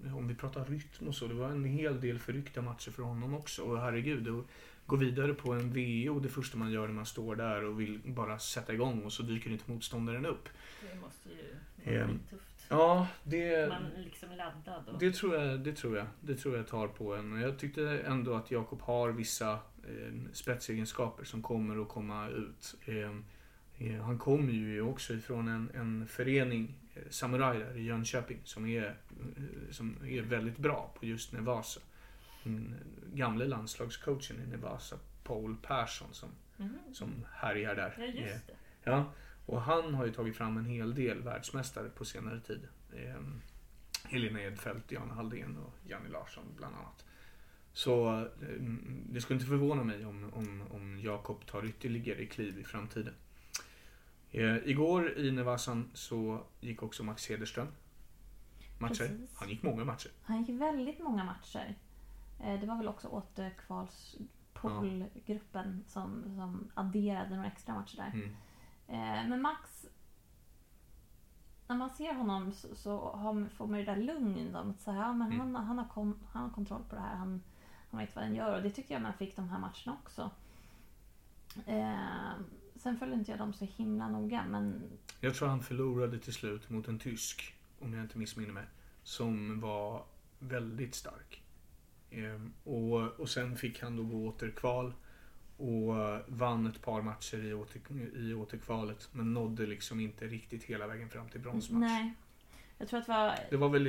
[0.05, 3.03] eh, om vi pratar rytm och så, det var en hel del förryckta matcher för
[3.03, 3.63] honom också.
[3.63, 4.45] Och herregud, att
[4.87, 8.01] gå vidare på en VO, det första man gör när man står där och vill
[8.05, 10.49] bara sätta igång och så dyker inte motståndaren upp.
[10.93, 11.35] Det måste ju
[11.93, 12.67] vara Ehm, tufft.
[12.69, 13.69] Ja, det...
[13.69, 14.89] Man liksom laddad.
[14.89, 14.99] Och...
[14.99, 16.07] Det tror, jag, det tror jag.
[16.21, 17.41] Det tror jag tar på en.
[17.41, 22.75] Jag tyckte ändå att Jakob har vissa eh, spetsegenskaper som kommer att komma ut.
[22.85, 23.15] Eh,
[24.03, 28.87] han kommer ju också ifrån en, en förening, eh, Samurai där i Jönköping, som är,
[28.87, 31.81] eh, som är väldigt bra på just Nevasa.
[32.45, 32.75] Den
[33.14, 36.79] gamle landslagscoachen i Nevasa, Paul Persson, som, Mhm.
[36.93, 37.95] som härjar där.
[37.99, 38.55] Ja, Eh, just det.
[38.85, 39.12] Ja,
[39.47, 42.68] och han har ju tagit fram en hel del världsmästare på senare tid.
[42.93, 43.20] Eh,
[44.05, 47.05] Helena Edfeldt, Jan Halldén och Janne Larsson bland annat.
[47.72, 48.27] Så eh,
[49.11, 53.14] det skulle inte förvåna mig om, om, om Jakob tar ytterligare kliv i framtiden.
[54.35, 57.68] Eh, igår i Nevasan så gick också Max Cederström
[58.78, 59.09] matcher.
[59.09, 59.37] Precis.
[59.39, 60.11] Han gick många matcher.
[60.22, 61.74] Han gick väldigt många matcher.
[62.41, 68.11] Eh, Det var väl också återkvalspoolgruppen som, som adderade några extra matcher där.
[68.14, 68.28] Mm.
[68.89, 69.87] Eh, Men Max,
[71.68, 74.57] när man ser honom så, så har, får man ju det där lugn.
[74.57, 75.55] Att säga, ja, men Mm.
[75.55, 77.16] han, han, har kon, han har kontroll på det här.
[77.16, 77.43] Han,
[77.91, 78.57] han vet vad han gör.
[78.57, 80.30] Och det tyckte jag man fick de här matcherna också.
[81.66, 82.32] Eh,
[82.85, 84.45] sen följde inte jag dem så himla noga.
[84.49, 84.82] Men
[85.20, 88.64] Jag tror han förlorade till slut mot en tysk, om jag inte missminner mig,
[89.03, 90.05] som var
[90.39, 91.43] väldigt stark.
[92.11, 94.95] Ehm, och, och sen fick han då gå återkval
[95.57, 95.95] och
[96.26, 97.80] vann ett par matcher i, åter,
[98.16, 101.80] i återkvalet men nådde liksom inte riktigt hela vägen fram till bronsmatch.
[101.80, 102.14] nej.
[102.78, 103.35] Jag tror att det var...
[103.51, 103.85] Det var, väl,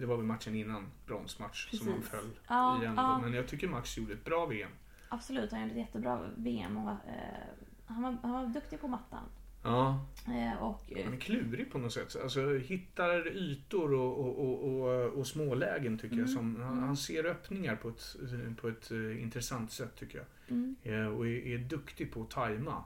[0.00, 2.10] det var väl matchen innan bronsmatch som han Precis.
[2.10, 2.94] föll Ja, igen.
[2.96, 3.18] ja.
[3.18, 4.70] Men jag tycker Max gjorde ett bra VM.
[5.08, 6.76] Absolut, han gjorde ett jättebra VM.
[6.76, 7.46] Och, eh,
[7.90, 9.24] han, var, han var duktig på mattan.
[9.62, 12.16] Ja, Eh, och, eh, Han är klurig på något sätt.
[12.22, 16.28] Alltså hittar ytor och, och, och, och, och smålägen tycker jag.
[16.28, 16.84] Mm, Som, han, mm.
[16.84, 18.16] han ser öppningar på ett,
[18.60, 20.26] på ett eh, intressant sätt tycker jag.
[20.56, 22.84] mm, och är, är duktig på att tajma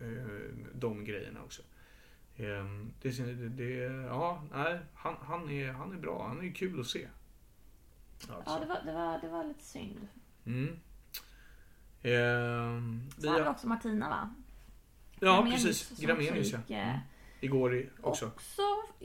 [0.00, 1.62] eh, de grejerna också.
[2.36, 2.64] Eh,
[3.02, 3.74] det, det, det,
[4.06, 6.26] ja, nej, han, han, är, han är bra.
[6.28, 7.08] Han är kul att se.
[8.28, 8.50] Alltså.
[8.50, 10.08] ja, det var, det, var, det var lite synd.
[10.46, 10.76] Mm.
[12.02, 12.80] Eh,
[13.16, 14.30] vi har, också Martina va?
[15.20, 15.98] ja, Gramenius precis.
[15.98, 16.58] Gramenius ja.
[16.58, 17.00] gick, eh, Mm.
[17.40, 18.26] Igår i, också.
[18.26, 18.62] Också,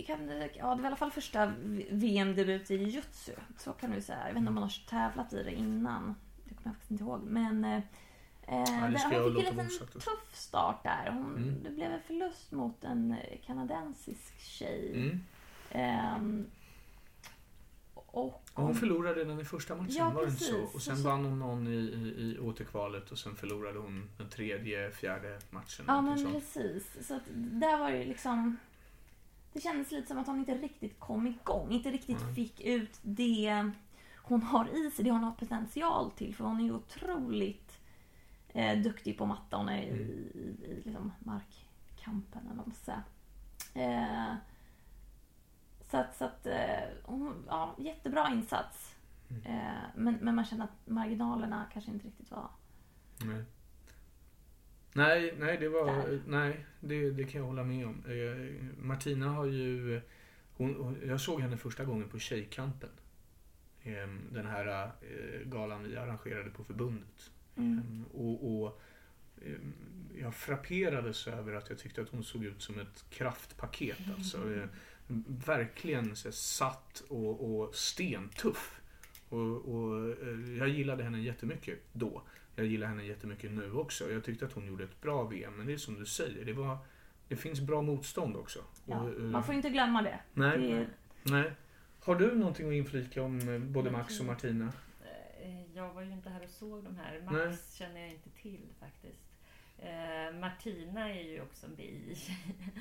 [0.07, 1.53] kan ja, det var i alla fall första
[1.91, 3.31] VM-debut i jujutsu.
[3.57, 4.19] Så kan vi säga.
[4.19, 6.15] Jag vet inte om man har tävlat i det innan.
[6.45, 7.21] Det kommer jag faktiskt inte ihåg.
[7.23, 7.81] Men eh, eh,
[8.47, 11.09] det där- jag hon fick en liten tuff start där.
[11.11, 11.63] Hon, Mm.
[11.63, 14.91] Det blev en förlust mot en eh, kanadensisk tjej.
[14.95, 15.19] Mm.
[15.71, 16.45] Ehm,
[18.13, 20.63] och Och hon förlorade redan i första matchen, Ja, var det inte så?
[20.73, 24.91] Och sen vann hon någon i, i, i återkvalet och sen förlorade hon den tredje,
[24.91, 25.85] fjärde matchen.
[25.87, 26.33] Ja men sånt.
[26.33, 27.07] precis.
[27.07, 28.57] Så att där var det liksom...
[29.53, 31.71] Det kändes lite som att hon inte riktigt kom igång.
[31.71, 32.35] Inte riktigt Nej.
[32.35, 33.71] fick ut det
[34.17, 36.35] hon har i sig, det hon har potential till.
[36.35, 37.79] För hon är ju otroligt
[38.49, 39.57] eh, duktig på matta.
[39.57, 40.01] Hon är i, Mm.
[40.33, 43.03] i, i liksom markkampen eller vad man ska säga.
[43.73, 44.35] Eh,
[45.93, 48.95] så att, så att eh, hon, ja, jättebra insats.
[49.29, 49.41] Mm.
[49.45, 52.49] Eh, men, men man känner att marginalerna kanske inte riktigt var...
[53.25, 53.43] Nej.
[54.93, 56.21] Nej, nej, det var, Där.
[56.27, 58.03] nej det, det kan jag hålla med om.
[58.07, 60.01] Eh, Martina har ju,
[60.57, 62.89] hon jag såg henne första gången på Tjejkampen.
[63.83, 64.91] Ehm, Den här
[65.45, 67.31] galan vi arrangerade på förbundet.
[67.55, 67.79] Mm.
[67.79, 68.81] Ehm, Och, och
[69.45, 69.73] ehm,
[70.21, 73.99] jag frapperades över att jag tyckte att hon såg ut som ett kraftpaket.
[74.17, 74.37] Alltså,
[75.27, 78.81] verkligen så satt och, och stentuff.
[79.29, 82.21] Och, och eh, jag gillade henne jättemycket då.
[82.55, 84.11] Jag gillar henne jättemycket nu också.
[84.11, 85.53] Jag tyckte att hon gjorde ett bra VM.
[85.57, 86.77] Men det är som du säger, det, var,
[87.27, 88.59] det finns bra motstånd också.
[88.85, 90.19] Ja, Och, eh, man får inte glömma det.
[90.33, 90.87] nej, det är,
[91.23, 91.51] nej.
[91.99, 94.73] Har du någonting att inflika om eh, både Max och Martina?
[95.75, 97.21] Jag var ju inte här och såg de här.
[97.21, 97.57] Max Nej.
[97.73, 99.32] känner jag inte till faktiskt.
[99.83, 102.15] Eh, Martina är ju också en bi.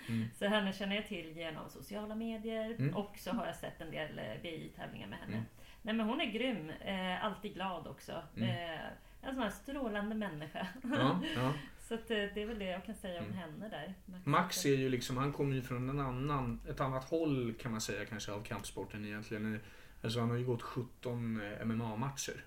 [0.09, 0.25] Mm.
[0.35, 2.97] Så henne känner jag till genom sociala medier Mm.
[2.97, 5.33] och så har jag sett en del eh, BI-tävlingar med henne.
[5.33, 5.45] Mm.
[5.83, 6.71] Nej men hon är grym.
[6.71, 8.23] Eh, alltid glad också.
[8.37, 8.49] Mm.
[8.49, 8.81] Eh,
[9.23, 10.67] en sån här strålande människa.
[10.83, 11.53] Ja, ja.
[11.81, 13.39] så att, det är väl det jag kan säga om Mm.
[13.39, 13.95] henne där.
[14.25, 17.81] Max är ju liksom, han kommer ju från en annan, ett annat håll kan man
[17.81, 19.61] säga kanske av kampsporten egentligen.
[20.03, 22.45] Alltså han har ju gått 17 MMA-matcher.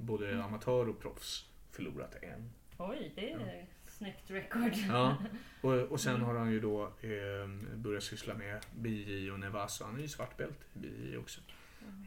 [0.00, 0.44] Både Mm.
[0.44, 1.44] amatör och proffs.
[1.70, 2.50] Förlorat en.
[2.78, 3.64] Oj, det är Ja.
[3.98, 4.72] Snyggt record.
[4.88, 5.16] Ja.
[5.60, 6.26] Och, och sen Mm.
[6.26, 9.84] har han ju då eh, börjat syssla med BJ och Nevasa.
[9.84, 11.40] Han är ju svartbält i BJ också.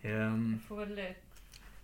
[0.04, 1.06] Ehm, Jag får väl eh,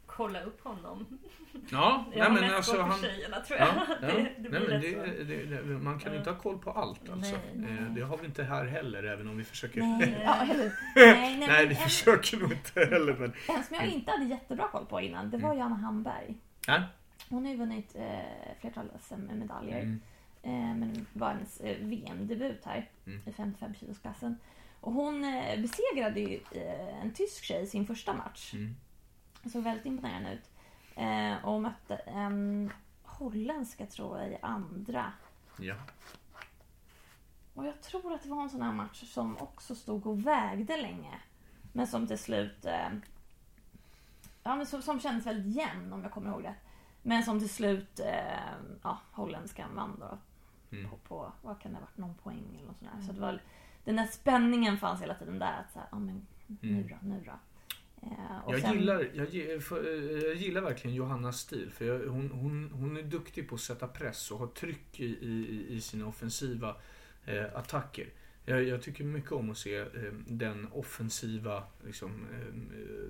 [0.06, 1.06] kolla upp honom.
[1.72, 3.00] ja, Jag nej har men mest alltså koll på han...
[3.00, 3.68] tjejerna tror jag.
[3.68, 4.08] Ja, ja.
[4.08, 6.18] det, det Nej, men det, det, det, man kan Ja.
[6.20, 7.36] inte ha koll på allt alltså.
[7.56, 9.82] Nej, Eh, Det har vi inte här heller även om vi försöker.
[9.82, 13.14] nej, ja, nej, nej, Nej, vi en, försöker nog inte heller.
[13.20, 13.34] Men...
[13.58, 15.58] en som jag inte hade jättebra koll på innan, det var Mm.
[15.58, 16.36] Johanna Hamberg.
[16.68, 16.84] Ja.
[17.30, 19.80] Hon har ju vunnit eh, flertal SM-medaljer.
[19.82, 20.02] Mm.
[20.42, 23.22] Eh, men det var hennes eh, VM-debut här Mm.
[23.26, 24.38] i 55 kilosklassen.
[24.82, 28.54] Och hon eh, besegrade ju eh, en tysk tjej i sin första match.
[28.54, 28.76] Mm.
[29.52, 30.50] Såg väldigt imponerande ut.
[30.96, 32.72] Eh, och mötte en
[33.04, 35.14] holländska tror jag i andra.
[35.60, 35.76] Ja.
[37.54, 40.78] Och jag tror att det var en sån här match som också stod och vägde
[40.78, 41.20] länge.
[41.74, 42.66] Men som till slut...
[42.66, 42.90] Eh,
[44.44, 46.56] ja, men som, som kändes väldigt jämn om jag kommer ihåg det.
[47.08, 48.54] Men som till slut, eh,
[48.84, 50.18] ja, holländskan vann då.
[50.78, 50.90] Mm.
[50.90, 53.08] På, på, vad kan det ha varit, någon poäng eller något sånt där.
[53.08, 53.42] Så det var,
[53.86, 55.60] den där spänningen fanns hela tiden där.
[55.60, 56.88] Att så här, ja men nu Mm.
[56.88, 57.32] då, nu då.
[58.02, 61.72] Eh, Jag, sen- gillar, jag, eh, jag gillar verkligen Johannas stil.
[61.74, 65.06] För jag, hon, hon, hon är duktig på att sätta press och ha tryck i,
[65.06, 66.76] i, i sina offensiva
[67.26, 68.10] eh, attacker.
[68.46, 69.88] Jag, jag tycker mycket om att se eh,
[70.28, 72.54] den offensiva, liksom, eh,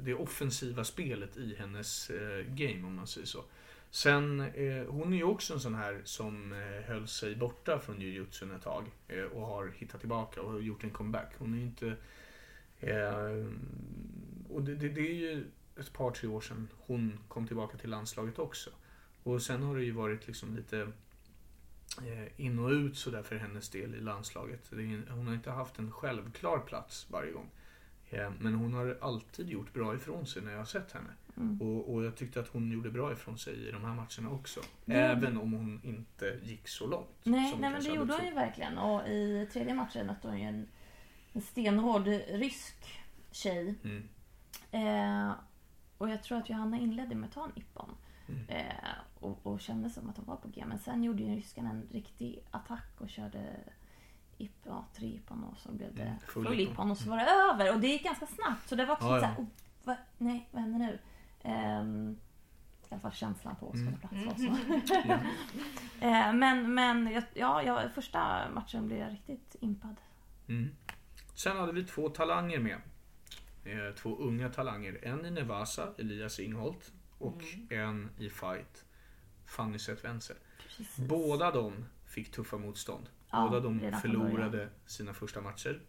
[0.04, 3.44] det offensiva spelet i hennes eh, game om man säger så.
[3.92, 8.02] Sen, eh, hon är ju också en sån här som eh, höll sig borta från
[8.02, 11.34] jujutsun ett tag eh, och har hittat tillbaka och gjort en comeback.
[11.38, 11.96] Hon är ju inte
[12.80, 13.46] Eh,
[14.50, 15.46] och det, det, det är ju
[15.80, 18.70] ett par, tre år sedan hon kom tillbaka till landslaget också.
[19.24, 20.92] Och sen har det ju varit liksom lite
[22.02, 24.70] eh, in och ut sådär för hennes del i landslaget.
[24.70, 27.50] Det är, hon har inte haft en självklar plats varje gång.
[28.10, 31.14] Eh, men hon har alltid gjort bra ifrån sig när jag har sett henne.
[31.38, 31.62] Mm.
[31.62, 34.60] Och, och jag tyckte att hon gjorde bra ifrån sig i de här matcherna också.
[34.86, 35.18] Mm.
[35.18, 37.10] Även om hon inte gick så långt.
[37.24, 38.78] Nej, nej men det gjorde hon ju verkligen.
[38.78, 40.68] Och i tredje matchen mötte hon ju en,
[41.34, 42.76] en stenhård rysk
[43.32, 43.76] tjej.
[43.84, 44.08] Mm.
[44.72, 45.34] Eh,
[45.98, 47.96] och jag tror att Johanna inledde med att ta en ippon.
[48.30, 48.46] Mm.
[48.50, 50.64] Eh, och, och kände som att hon var på G.
[50.68, 53.56] Men sen gjorde ju ryskan en riktig attack och körde
[54.64, 56.92] ja, tre ippon och så blev det Mm, full ippon.
[56.92, 57.24] och så var det
[57.54, 57.74] över.
[57.76, 58.70] Och det gick ganska snabbt.
[58.70, 59.36] Så det var också Ja, lite ja.
[59.36, 59.48] såhär, oh,
[59.84, 61.00] vad, nej vad händer nu?
[61.48, 62.18] Ehm,
[62.90, 63.86] I alla fall känslan på Mm.
[63.86, 64.94] skådeplats var så.
[65.08, 65.20] Ja.
[66.02, 69.96] Eh, men men jag- ja, ja, första matchen blev jag riktigt impad.
[70.48, 70.70] Mm.
[71.34, 72.78] Sen hade vi två talanger med.
[73.66, 75.00] Eh, Två unga talanger.
[75.06, 76.92] En i Nevasa, Elias Ingholt.
[77.20, 78.86] Och en i fight,
[79.46, 80.36] Fanny Zetwenzel.
[80.64, 80.98] Precis.
[80.98, 83.10] Båda de fick tuffa motstånd.
[83.32, 85.82] Ja, Båda de förlorade sina första matcher.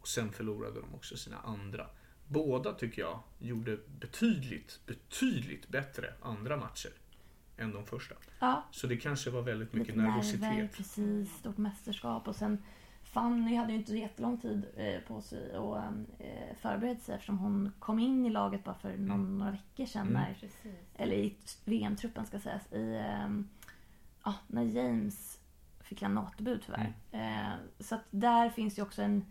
[0.00, 1.86] Och sen förlorade de också sina andra.
[2.28, 6.90] Båda tycker jag gjorde betydligt, betydligt bättre andra matcher.
[7.58, 8.14] Än de första.
[8.38, 10.76] Ja, Så det kanske var väldigt mycket lite nerver, nervositet.
[10.76, 11.36] precis.
[11.38, 12.62] Stort mästerskap och sen
[13.02, 17.72] Fanny hade ju inte jättelång tid eh, på sig och eh, förbereda sig eftersom hon
[17.78, 20.08] kom in i laget bara för någon, några veckor sedan.
[20.08, 20.22] Mm.
[20.22, 20.36] När,
[20.94, 22.72] eller i VM-truppen ska sägas.
[22.72, 23.48] I, ehm,
[24.24, 25.38] ja, när James
[25.80, 26.92] fick en natdebut tyvärr.
[27.12, 27.46] Mm.
[27.46, 29.24] Eh, så att där finns ju också en...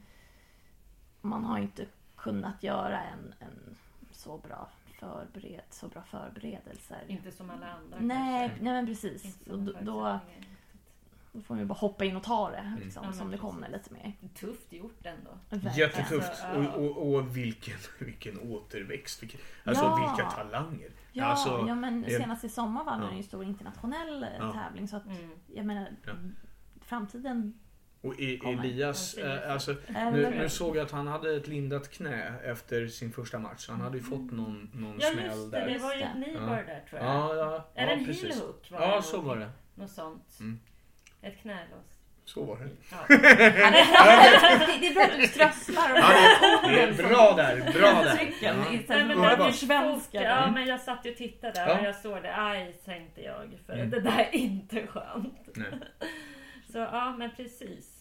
[1.21, 1.85] Man har ju inte
[2.25, 3.75] kunnat göra en, en
[4.11, 4.69] så bra
[4.99, 7.03] förbered, så bra förberedelser.
[7.07, 8.63] Inte som alla andra Nej, kanske.
[8.63, 9.37] nej men precis.
[9.49, 10.19] Och då, då,
[11.43, 13.93] får man ju bara hoppa in och ta det liksom, Ja, som det kommer lite
[13.93, 14.13] mer.
[14.35, 15.29] Tufft gjort ändå.
[15.49, 15.75] Verkligen.
[15.77, 16.43] Jättetufft.
[16.43, 19.23] Alltså, och, och, och vilken, vilken återväxt.
[19.23, 19.95] Vilken, alltså Ja.
[20.15, 20.89] vilka talanger.
[21.11, 23.11] Ja, alltså, ja, men senast i sommar vann Ja.
[23.17, 24.53] en stor internationell eh, Ja.
[24.53, 25.29] tävling så att Mm.
[25.47, 26.13] jag menar Ja.
[26.81, 27.59] framtiden
[28.07, 28.63] Och E- Kommer.
[28.63, 32.87] Elias, Ja, eh, alltså, nu, nu såg jag att han hade ett lindat knä efter
[32.87, 33.67] sin första match.
[33.69, 35.69] Han hade ju fått någon, någon Ja smäll just det, där.
[35.69, 36.23] det var ju ett det.
[36.25, 37.09] kneebar där tror jag.
[37.09, 38.23] Ja, ja, Är det ja en precis.
[38.23, 38.71] heel hook?
[38.71, 39.49] Var Ja, det så var det.
[39.75, 40.37] Något sånt.
[40.39, 40.59] Mm.
[41.21, 41.99] Ett knälås.
[42.25, 42.69] Så var det.
[42.91, 42.97] Ja.
[43.09, 48.15] Ja, det, är bra att du strösslar och Ja, det, är bra där, bra där.
[48.15, 48.79] Trycken Ja.
[48.89, 50.23] Nej, men bli svenska.
[50.23, 50.53] Ja, Mm.
[50.53, 51.79] men jag satt ju och tittade där Ja.
[51.79, 52.35] och jag såg det.
[52.37, 53.59] Aj, tänkte jag.
[53.65, 53.89] För Mm.
[53.89, 55.49] det där är inte skönt.
[55.55, 55.65] Nej.
[56.71, 57.94] Så ja, men precis.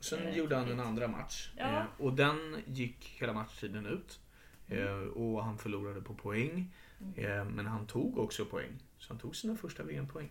[0.00, 1.50] Sen Eh, gjorde han en andra match.
[1.56, 1.80] Ja.
[1.80, 4.20] Eh, och den gick hela matchtiden ut.
[4.68, 6.74] Eh, och han förlorade på poäng.
[7.00, 7.14] Mm.
[7.24, 8.82] Eh, men han tog också poäng.
[8.98, 10.30] Så han tog sina första VM-poäng.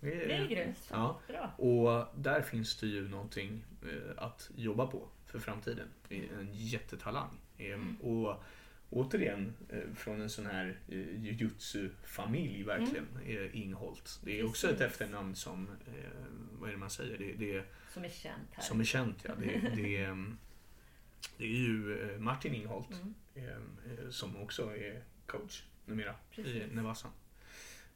[0.00, 0.88] Det är grymt.
[0.90, 1.20] Ja.
[1.28, 1.50] Bra.
[1.56, 5.88] Och där finns det ju någonting eh, att jobba på för framtiden.
[6.08, 7.40] En jättetalang.
[7.58, 8.42] Eh, och
[8.90, 9.54] återigen
[9.96, 10.78] från en sån här
[11.16, 13.06] jujutsu-familj verkligen.
[13.26, 14.20] Eh, Ingholt.
[14.24, 15.68] Det är också ett efternamn som,
[16.52, 17.18] vad är det man säger?
[17.18, 17.64] Det, det är
[17.98, 18.62] Som är känt här.
[18.62, 19.34] som är känt ja.
[19.34, 19.44] Det,
[19.76, 20.34] det, är,
[21.38, 23.14] det är ju eh, Martin Ingholt Mm.
[23.34, 23.44] eh,
[24.04, 26.62] eh, som också är coach numera i Precis.
[26.72, 27.10] Nevasan.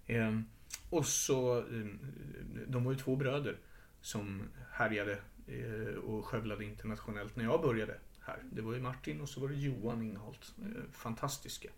[0.06, 0.40] Eh,
[0.90, 1.64] Och så,
[2.66, 3.56] de var ju två bröder
[4.00, 4.42] som
[4.72, 8.38] härjade eh, och skövlade internationellt när jag började här.
[8.52, 10.54] Det var ju Martin och så var det Johan Ingholt.
[10.62, 11.68] Eh, Fantastiska.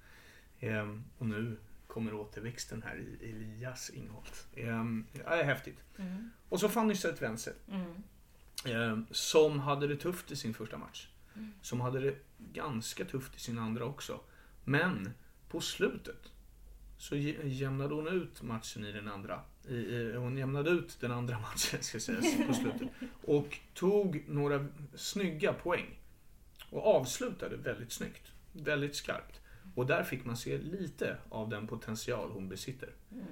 [1.19, 1.57] Och nu
[1.87, 4.47] kommer återväxten här i Elias Ingholt.
[4.55, 4.63] Det
[5.25, 5.79] är häftigt.
[5.99, 6.31] Mm.
[6.49, 7.53] Och så Fanny Zet-Wenzel.
[7.71, 8.03] Mm.
[8.65, 11.09] Eh, som hade det tufft i sin första match.
[11.37, 11.53] Mm.
[11.63, 12.15] Som hade det
[12.53, 14.21] ganska tufft i sin andra också.
[14.65, 15.11] Men
[15.49, 16.33] på slutet
[16.99, 19.41] så jä- jämnade hon ut matchen i den andra.
[19.69, 22.89] I, i, hon jämnade ut den andra matchen ska sägas på slutet.
[23.25, 25.99] Och tog några snygga poäng.
[26.71, 28.33] Och avslutade väldigt snyggt.
[28.53, 29.41] Väldigt skarpt.
[29.75, 32.91] Och där fick man se lite av den potential hon besitter.
[33.13, 33.25] Mm.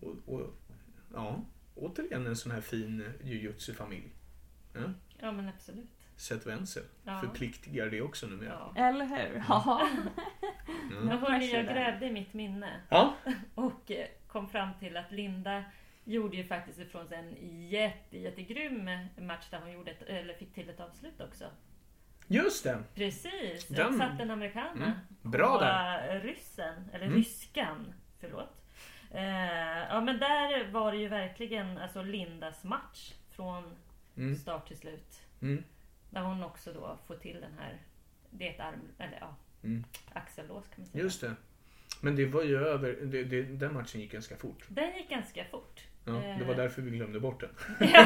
[0.00, 0.54] Och, och
[1.14, 4.12] ja, återigen en sån här fin jujutsu-familj.
[4.72, 4.80] Ja.
[5.18, 5.90] Ja, men absolut.
[6.16, 7.20] Seth Wenzel Ja.
[7.20, 8.72] förpliktigar det också numera.
[8.74, 8.88] Ja.
[8.88, 9.44] Eller hur?
[9.48, 9.88] Ja.
[10.90, 11.16] Men Ja.
[11.16, 11.64] hörni, jag Varsågod.
[11.74, 13.14] grävde i mitt minne ja.
[13.54, 15.64] och eh, kom fram till att Linda
[16.04, 17.34] gjorde ju faktiskt ifrån sig en
[17.68, 21.44] jätte, jättegrym match där hon gjorde ett, eller fick till ett avslut också.
[22.26, 22.78] Just det.
[22.94, 24.76] Precis, Den- den satte en amerikan.
[24.76, 24.90] Mm,
[25.22, 26.20] bra på där.
[26.20, 27.18] ryssen, eller Mm.
[27.18, 28.56] ryskan, förlåt.
[29.10, 33.76] Eh, ja men där var det ju verkligen alltså Lindas match från
[34.24, 34.36] Mm.
[34.36, 35.20] start till slut.
[35.42, 35.64] Mm.
[36.10, 37.78] Där hon också då får till den här,
[38.30, 39.84] det är ett arm, eller ja, Mm.
[40.12, 41.04] axellås kan man säga.
[41.04, 41.34] Just det.
[42.00, 44.64] Men det var ju över, det, det, den matchen gick ganska fort.
[44.68, 45.80] Den gick ganska fort.
[46.04, 46.46] Ja, det Eh.
[46.46, 47.50] var därför vi glömde bort den.
[47.78, 47.96] Så det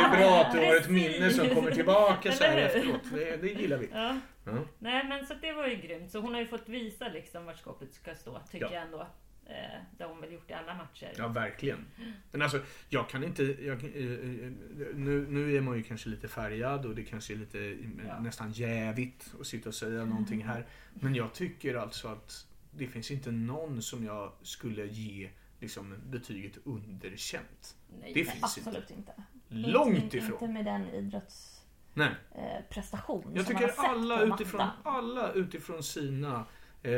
[0.00, 3.00] är bra att du har ett minne som kommer tillbaka så här efteråt.
[3.14, 3.88] Det, det gillar vi.
[3.92, 4.18] Ja.
[4.44, 4.52] Ja.
[4.78, 6.10] Nej men så det var ju grymt.
[6.10, 8.72] Så hon har ju fått visa liksom vart skåpet ska stå, tycker Ja.
[8.72, 9.06] jag ändå.
[9.46, 9.54] Eh,
[9.98, 11.12] det har hon väl gjort i alla matcher.
[11.18, 11.84] Ja, verkligen.
[12.32, 13.42] Men alltså, jag kan inte...
[13.64, 14.52] Jag, eh, eh,
[14.94, 17.76] nu, nu är man ju kanske lite färgad och det kanske är lite eh,
[18.08, 18.20] Ja.
[18.20, 20.66] nästan jävigt att sitta och säga någonting här.
[20.94, 25.30] Men jag tycker alltså att det finns inte någon som jag skulle ge
[25.60, 27.76] liksom, betyget underkänt.
[28.00, 28.70] Nej, Det finns inte.
[28.70, 29.12] Absolut inte.
[29.48, 30.32] Långt inte, ifrån.
[30.32, 34.94] Inte med den idrottsprestation eh, Jag tycker alla utifrån, mattan.
[34.94, 36.44] alla utifrån sina
[36.82, 36.92] eh,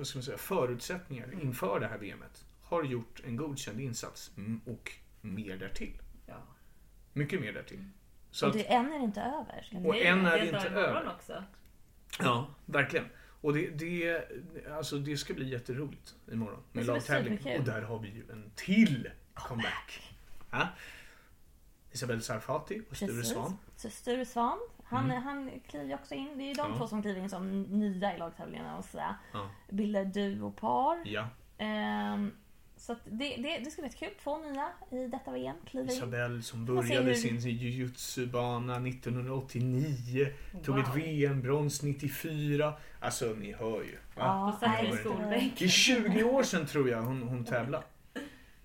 [0.00, 1.40] vad ska man säga, förutsättningar Mm.
[1.40, 6.00] inför det här VMet har gjort en godkänd insats mm, och mer därtill.
[6.26, 6.42] Ja.
[7.12, 7.84] Mycket mer därtill.
[8.30, 9.68] Så Och att, det än är det inte över.
[9.72, 11.14] Och Nej, än är det inte över.
[11.16, 11.44] också.
[12.18, 13.06] ja, verkligen.
[13.40, 14.24] Och det, det,
[14.70, 17.38] alltså det ska bli jätteroligt imorgon med lagtävling.
[17.58, 20.16] Och där har vi ju en till comeback.
[20.50, 20.68] Ja.
[21.92, 23.24] Isabelle Sarfati och Sture.
[23.24, 23.56] Svan.
[23.76, 24.58] Sture Svan,
[24.90, 25.22] han, Mm.
[25.22, 26.28] han kliver ju också in.
[26.38, 26.76] Det är ju de Ja.
[26.78, 29.14] två som kliver in som nya i lagtävlingarna och sådär.
[29.32, 29.50] Ja.
[29.70, 30.98] Bildar duopar.
[31.04, 31.28] ja.
[31.58, 32.30] Ehm,
[32.76, 34.08] så att det, det, det ska bli kul.
[34.24, 35.96] Två nya i detta VM kliver in.
[35.98, 40.32] Isabelle som började hur- sin jujutsu-bana 1989.
[40.64, 40.84] Tog Wow.
[40.84, 42.74] ett VM-brons 94.
[43.00, 43.92] Alltså ni hör ju.
[43.94, 43.98] Va?
[44.16, 45.58] Ja, Och satt nej, i skolbänk.
[45.58, 47.84] Det är 20 år sedan tror jag hon, hon tävlade.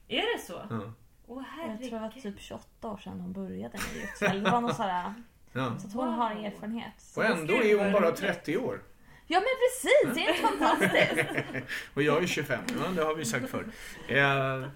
[0.07, 0.61] Är det så?
[0.69, 0.93] Ja.
[1.27, 4.39] Åh Jag tror det var typ 28 år sedan hon började med jujutsu.
[4.45, 5.13] Det var något sådär.
[5.55, 5.77] Ja.
[5.79, 6.13] Så att hon Wow.
[6.15, 6.93] har erfarenhet.
[6.97, 8.83] Så- Och ändå är hon bara 30 år.
[9.27, 11.65] Ja men precis, det är inte fantastiskt?
[11.93, 12.63] Och jag är 25.
[12.79, 13.67] Ja, det har vi sagt förr.
[14.07, 14.67] Eh,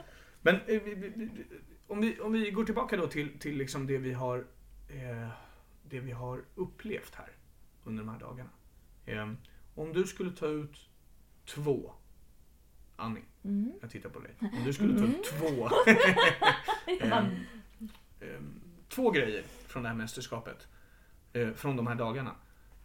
[0.41, 0.81] men eh,
[1.87, 4.37] om, vi, om vi går tillbaka då till, till liksom det, vi har,
[4.89, 5.29] eh,
[5.83, 7.29] det vi har upplevt här
[7.83, 8.49] under de här dagarna.
[9.05, 9.31] Eh,
[9.75, 10.89] om du skulle ta ut
[11.45, 11.91] två
[12.95, 13.71] Annie, Mm.
[13.81, 14.31] jag tittar på dig.
[14.39, 15.69] Om du skulle ta ut två
[17.01, 17.17] eh,
[18.19, 18.41] eh,
[18.89, 20.67] två grejer från det här mästerskapet.
[21.33, 22.35] Eh, från de här dagarna.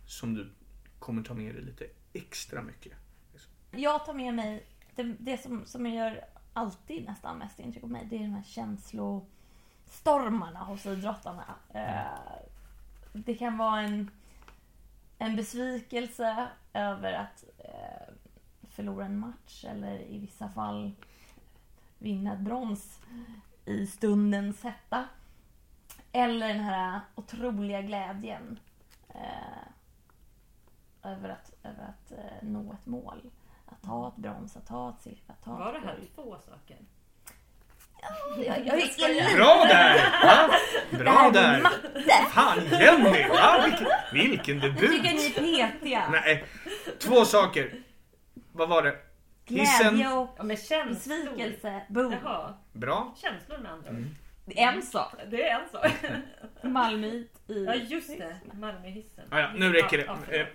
[0.07, 0.51] Som du
[0.99, 2.93] kommer ta med dig lite extra mycket.
[3.71, 7.89] Jag tar med mig, det, det som, som jag gör alltid nästan mest intryck på
[7.89, 11.55] mig, det är de här känslostormarna hos idrottarna.
[11.75, 12.19] Eh,
[13.13, 14.11] det kan vara en,
[15.19, 18.15] en besvikelse över att eh,
[18.71, 20.93] förlora en match eller i vissa fall
[21.99, 23.01] vinna ett brons
[23.65, 25.09] i stundens hetta.
[26.17, 28.59] Eller den här otroliga glädjen
[29.15, 29.69] eh,
[31.13, 33.31] över att, över att eh, nå ett mål.
[33.67, 36.09] Att ta ett brons, att ta ett silver, att ta Var det här guld.
[36.15, 36.77] två saker?
[38.37, 39.95] Jag, jag, jag, jag, Bra där!
[40.27, 40.55] Va?
[40.91, 41.63] det Bra här är där!
[41.63, 42.27] matte!
[42.31, 43.29] Fan Jenny!
[43.29, 43.65] Va?
[44.13, 45.41] Vilken, vilken Jag tycker debut!
[45.43, 46.09] ni är petiga.
[46.11, 46.45] Nej,
[46.99, 47.83] två saker.
[48.53, 48.97] Vad var det?
[49.45, 49.95] Hissen.
[49.95, 51.17] Glädje och Ja men känslor.
[51.25, 51.83] besvikelse.
[51.89, 52.13] Boom.
[52.25, 53.15] Jaha, Bra.
[53.17, 54.05] känslor med andra ord.
[54.47, 54.75] Mm.
[54.75, 55.15] En sak.
[55.31, 55.93] Det är en sak.
[56.63, 57.65] Malmöit i...
[57.65, 59.25] Ja just det, Malmöhissen.
[59.31, 60.05] Ah, ja, nu räcker det.
[60.05, 60.47] ja, Eh.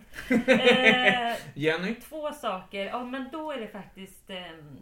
[1.30, 1.96] Eh, Jenny?
[1.96, 2.86] Två saker.
[2.86, 4.80] Ja, men då är det faktiskt ehm,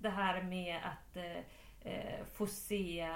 [0.00, 3.08] det här med att eh, eh, få se...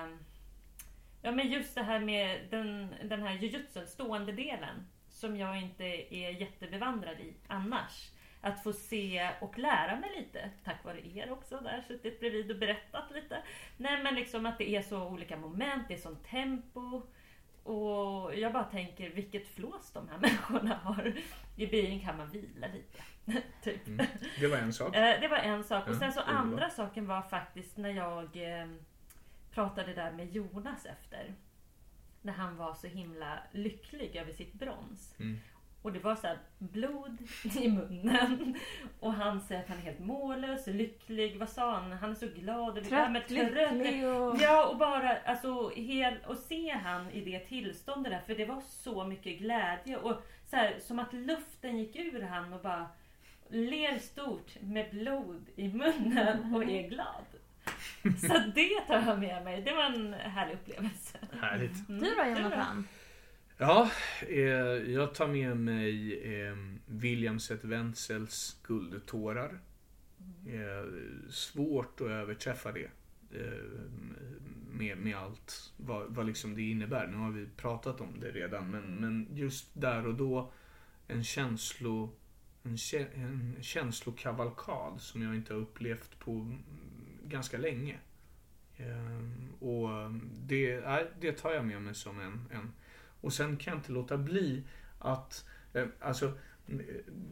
[1.23, 5.85] Ja, men just det här med den, den här jujutsun, stående delen, som jag inte
[6.15, 8.11] är jättebevandrad i annars.
[8.45, 12.59] Att få se och lära mig lite, tack vare er också, där suttit bredvid och
[12.59, 13.43] berättat lite.
[13.77, 17.03] Nej men liksom att det är så olika moment, det är sånt tempo.
[17.63, 21.13] Och jag bara tänker vilket flås de här människorna har.
[21.57, 23.03] I bilen kan man vila lite.
[23.63, 23.87] typ.
[23.87, 24.07] Mm.
[24.41, 24.97] Det var en sak.
[24.97, 25.89] Eh, Det var en sak.
[25.89, 26.41] Och sen så underbart.
[26.45, 28.25] andra saken var faktiskt när jag
[28.61, 28.69] eh,
[29.51, 31.35] pratade där med Jonas efter.
[32.23, 35.15] När han var så himla lycklig över sitt brons.
[35.21, 35.39] Mm.
[35.83, 37.19] Och det var så här blod
[37.61, 38.55] i munnen.
[39.01, 41.39] Och han säger att han är helt mållös, lycklig.
[41.39, 41.93] Vad sa han?
[41.93, 42.69] Han är så glad.
[42.69, 44.37] Och det- ja, men Trött, lycklig och...
[44.41, 48.21] Ja, och bara alltså, hel, och se han i det tillståndet där.
[48.27, 49.97] För det var så mycket glädje.
[49.97, 52.87] Och så här, som att luften gick ur han och bara
[53.49, 57.25] ler stort med blod i munnen och är glad.
[58.03, 59.63] Så det tar jag med mig.
[59.63, 61.19] Det var en härlig upplevelse.
[61.41, 61.89] Härligt.
[61.89, 62.01] Mm.
[62.03, 62.89] Du då var Jonathan?
[63.63, 63.91] Ja,
[64.29, 66.57] eh, jag tar med mig eh,
[66.87, 69.61] William Seth Wenzels Guldtårar.
[70.47, 70.93] Eh,
[71.31, 72.91] svårt att överträffa det.
[73.31, 73.81] Eh,
[74.71, 77.07] med, med allt vad, vad liksom det innebär.
[77.07, 80.53] Nu har vi pratat om det redan men, men just där och då
[81.09, 82.11] en känslo
[82.63, 86.59] en, kä- en känslokavalkad som jag inte har upplevt på
[87.25, 87.99] ganska länge.
[88.77, 89.89] Eh, och
[90.47, 90.81] det,
[91.21, 92.73] det tar jag med mig som en, en
[93.23, 94.63] och sen kan jag inte låta bli
[94.99, 96.33] att, eh, alltså,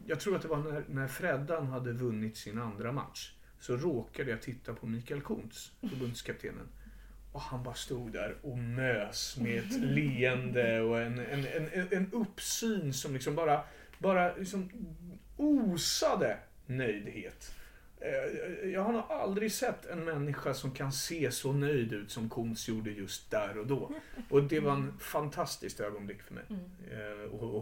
[0.05, 3.33] jag tror att det var när, när Freddan hade vunnit sin andra match.
[3.59, 6.67] Så råkade jag titta på Mikael Kuntz, förbundskaptenen.
[7.31, 11.87] Och han bara stod där och mös med ett leende och en, en, en, en,
[11.91, 13.63] en uppsyn som liksom bara,
[13.99, 14.69] bara liksom
[15.37, 17.55] osade nöjdhet.
[18.01, 22.29] Eh, Jag har nog aldrig sett en människa som kan se så nöjd ut som
[22.29, 23.91] Kuntz gjorde just där och då.
[24.29, 26.43] Och det var en fantastiskt ögonblick för mig.
[26.49, 26.61] Mm.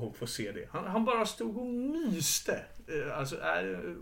[0.04, 0.70] eh, få se det.
[0.72, 2.62] Han, han bara stod och myste.
[2.88, 3.96] Eh, Alltså, är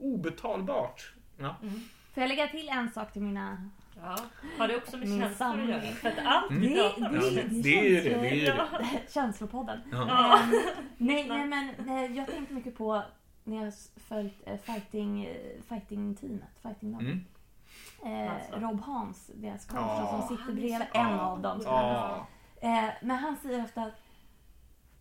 [0.00, 1.12] obetalbart.
[1.38, 1.56] Ja.
[1.62, 1.80] Mm.
[2.14, 3.70] Får jag lägga till en sak till mina...
[4.02, 4.18] Ja.
[4.58, 5.80] Har det också med Min känslor att göra?
[5.80, 6.62] För att allt Mm.
[6.62, 8.08] vi Det- pratar om det- det, det är ju det.
[8.20, 8.66] det, är ju det.
[9.14, 9.78] Känslopodden.
[9.92, 10.06] Ja.
[10.08, 10.38] Ja.
[10.42, 10.50] Ehm,
[10.96, 11.46] nej, nej,
[11.78, 13.02] men jag tänkte mycket på
[13.44, 17.08] när jag följt eh, fighting, eh, fighting-teamet, fighting-laget.
[17.08, 18.26] Mm.
[18.26, 18.56] Eh, Alltså.
[18.56, 20.24] Rob Hans, deras coach, Ja.
[20.26, 21.60] som sitter bredvid så- en av dem.
[21.64, 22.26] Ja.
[22.60, 23.94] Eh, men han säger ofta att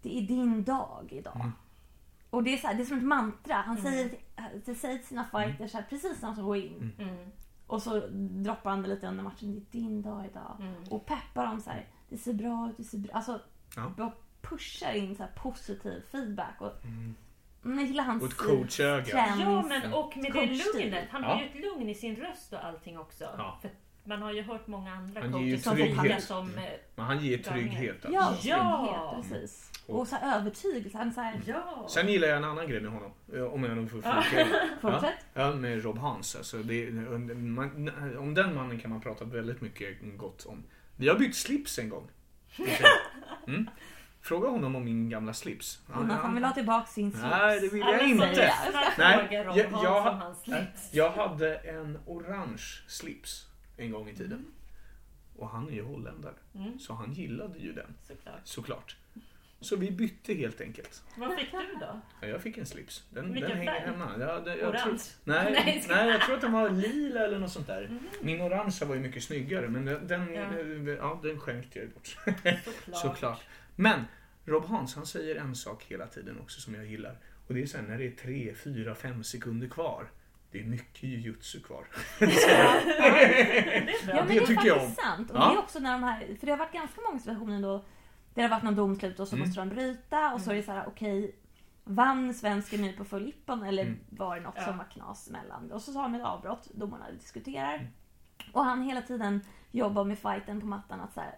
[0.01, 1.35] det är din dag idag.
[1.35, 1.51] Mm.
[2.29, 3.55] Och det är, så här, det är som ett mantra.
[3.55, 3.91] Han Mm.
[3.91, 4.15] säger,
[4.65, 6.93] det säger till sina fighters så här, precis när de ska gå in.
[6.99, 7.09] Mm.
[7.15, 7.31] Mm.
[7.67, 8.07] Och så
[8.43, 9.53] droppar han det lite under matchen.
[9.71, 10.57] Det är din dag idag.
[10.59, 10.83] Mm.
[10.89, 11.87] Och peppar dem så här.
[12.09, 13.41] Det ser bra ut, det ser bra Alltså,
[13.75, 13.91] Ja.
[13.97, 14.11] bara
[14.41, 16.61] pushar in så här positiv feedback.
[16.61, 16.71] Och,
[17.63, 19.35] Jag gillar hans Och ett coachöga.
[19.39, 20.63] Ja, men och med det Coachstil.
[20.83, 21.07] lugnet.
[21.11, 21.27] Han Ja.
[21.27, 23.23] har ju ett lugn i sin röst och allting också.
[23.37, 23.59] Ja.
[23.61, 23.69] För
[24.03, 26.49] man har ju hört många andra Han coacher som funkar som...
[26.57, 26.63] eh,
[26.95, 27.97] Men han ger trygghet.
[28.11, 28.47] Ja, Alltså.
[28.47, 29.11] Ja.
[29.21, 29.71] trygghet, precis.
[29.87, 30.97] Och- Och så övertygelse.
[30.97, 31.85] Han så här, Ja!
[31.89, 33.11] Sen gillar jag en annan grej med honom.
[33.33, 34.23] eh, Om jag nog får Ja.
[34.39, 34.45] in.
[34.81, 35.25] fortsätt.
[35.33, 36.35] Ja, med Rob Hans.
[36.35, 36.91] Alltså, det,
[37.35, 40.63] man, om den mannen kan man prata väldigt mycket gott om.
[40.97, 42.07] Vi har bytt slips en gång.
[43.47, 43.69] Mm.
[44.21, 45.81] Fråga honom om min gamla slips.
[45.95, 47.25] Jonas, han vill ha tillbaka sin slips.
[47.31, 48.53] Nej, det vill jag som inte.
[48.97, 50.89] Nej, jag- jag- slips.
[50.93, 53.47] Jag hade en orange slips
[53.77, 54.45] en gång i tiden.
[55.37, 56.33] Och han är ju holländare.
[56.55, 58.39] Mm, Så han gillade ju den, såklart.
[58.43, 58.95] såklart.
[59.59, 61.03] Så vi bytte helt enkelt.
[61.17, 61.99] Vad fick du då?
[62.21, 63.03] Ja, Jag fick en slips.
[63.09, 63.79] Den, den hänger färg?
[63.85, 64.11] hemma.
[64.19, 64.99] Ja, det, jag tror, Orange?
[65.23, 67.87] nej, Nej, nej, jag tror att den var lila eller något sånt där.
[67.87, 67.99] Mhm.
[68.21, 70.41] Min orangea var ju mycket snyggare men den, den, Ja.
[70.97, 71.19] ja.
[71.23, 72.07] den skänkte jag bort.
[72.25, 72.61] Såklart.
[73.01, 73.41] Såklart.
[73.81, 74.05] Men
[74.45, 77.17] Rob Hans han säger en sak hela tiden också som jag gillar.
[77.47, 80.11] Och det är sen när det är 3, 4, 5 sekunder kvar.
[80.51, 81.85] det är mycket jujutsu kvar.
[82.19, 84.91] Ja, men det, tycker jag om.
[84.91, 85.31] sant.
[85.31, 85.49] Och Ja.
[85.49, 87.85] det är också när de här, för det har varit ganska många situationer då
[88.33, 89.47] det har varit någon domslut och så Mm.
[89.47, 91.35] måste de bryta och så är det så här: okej
[91.83, 93.99] vann svensken nu på full ippon eller Mm.
[94.09, 94.63] var det något Ja.
[94.65, 95.71] som var knas emellan?
[95.71, 97.73] Och så har de ett avbrott, domarna diskuterar.
[97.75, 97.87] Mm.
[98.51, 101.35] Och han hela tiden jobbar med fighten på mattan att så här,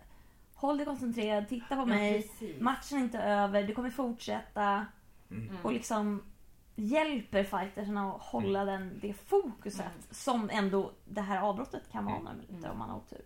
[0.67, 2.61] håll dig koncentrerad, titta på mig, precis.
[2.61, 4.85] matchen är inte över, du kommer fortsätta.
[5.31, 5.57] Mm.
[5.63, 6.21] Och liksom
[6.75, 10.01] hjälper fightersarna att hålla den, det fokuset Mm.
[10.11, 12.25] som ändå det här avbrottet kan vara Mm.
[12.25, 13.21] några minuter om man har otur.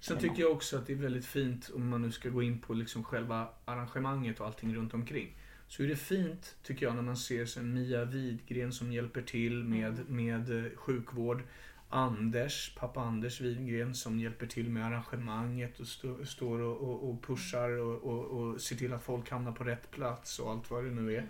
[0.00, 2.58] Sen tycker jag också att det är väldigt fint om man nu ska gå in
[2.60, 5.36] på liksom själva arrangemanget och allting runt omkring.
[5.68, 9.64] Så är det fint tycker jag när man ser sen Mia Widgren som hjälper till
[9.64, 11.42] med, med eh, sjukvård.
[11.92, 17.22] Anders, pappa Anders Widgren som hjälper till med arrangemanget och stå, står och, och, och
[17.22, 20.84] pushar och, och, och ser till att folk hamnar på rätt plats och allt vad
[20.84, 21.26] det nu är.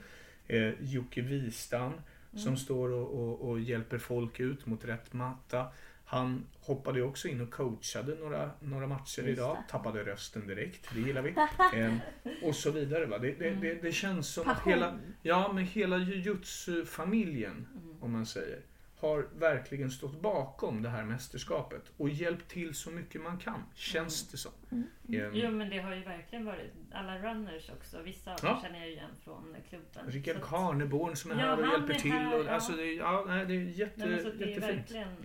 [0.47, 1.93] Eh, Jocke Wistam
[2.37, 5.67] som står och, och, hjälper folk ut mot rätt matta.
[6.05, 9.57] Han hoppade också in och coachade några, några matcher idag.
[9.71, 11.35] Tappade rösten direkt, det gillar vi.
[11.81, 11.95] eh,
[12.43, 13.07] och så vidare.
[13.07, 13.19] Va?
[13.19, 17.67] Det, det, det, det känns som att hela, ja, men hela jujutsu-familjen,
[18.01, 18.61] om man säger,
[19.01, 24.29] har verkligen stått bakom det här mästerskapet och hjälpt till så mycket man kan, känns
[24.29, 24.53] det som.
[24.71, 24.85] Mm.
[25.09, 28.03] Eh, Jo men det har ju verkligen varit alla runners också.
[28.03, 28.49] Vissa av Ja.
[28.49, 30.11] dem känner jag igen från klubben.
[30.11, 32.11] Rickard Karneborn som är Ja, här och hjälper är till.
[32.13, 32.51] här, och, ja.
[32.51, 34.63] alltså, det, är- ja, nej, det är jätte, Nej, det är jättefint.
[34.63, 35.17] verkligen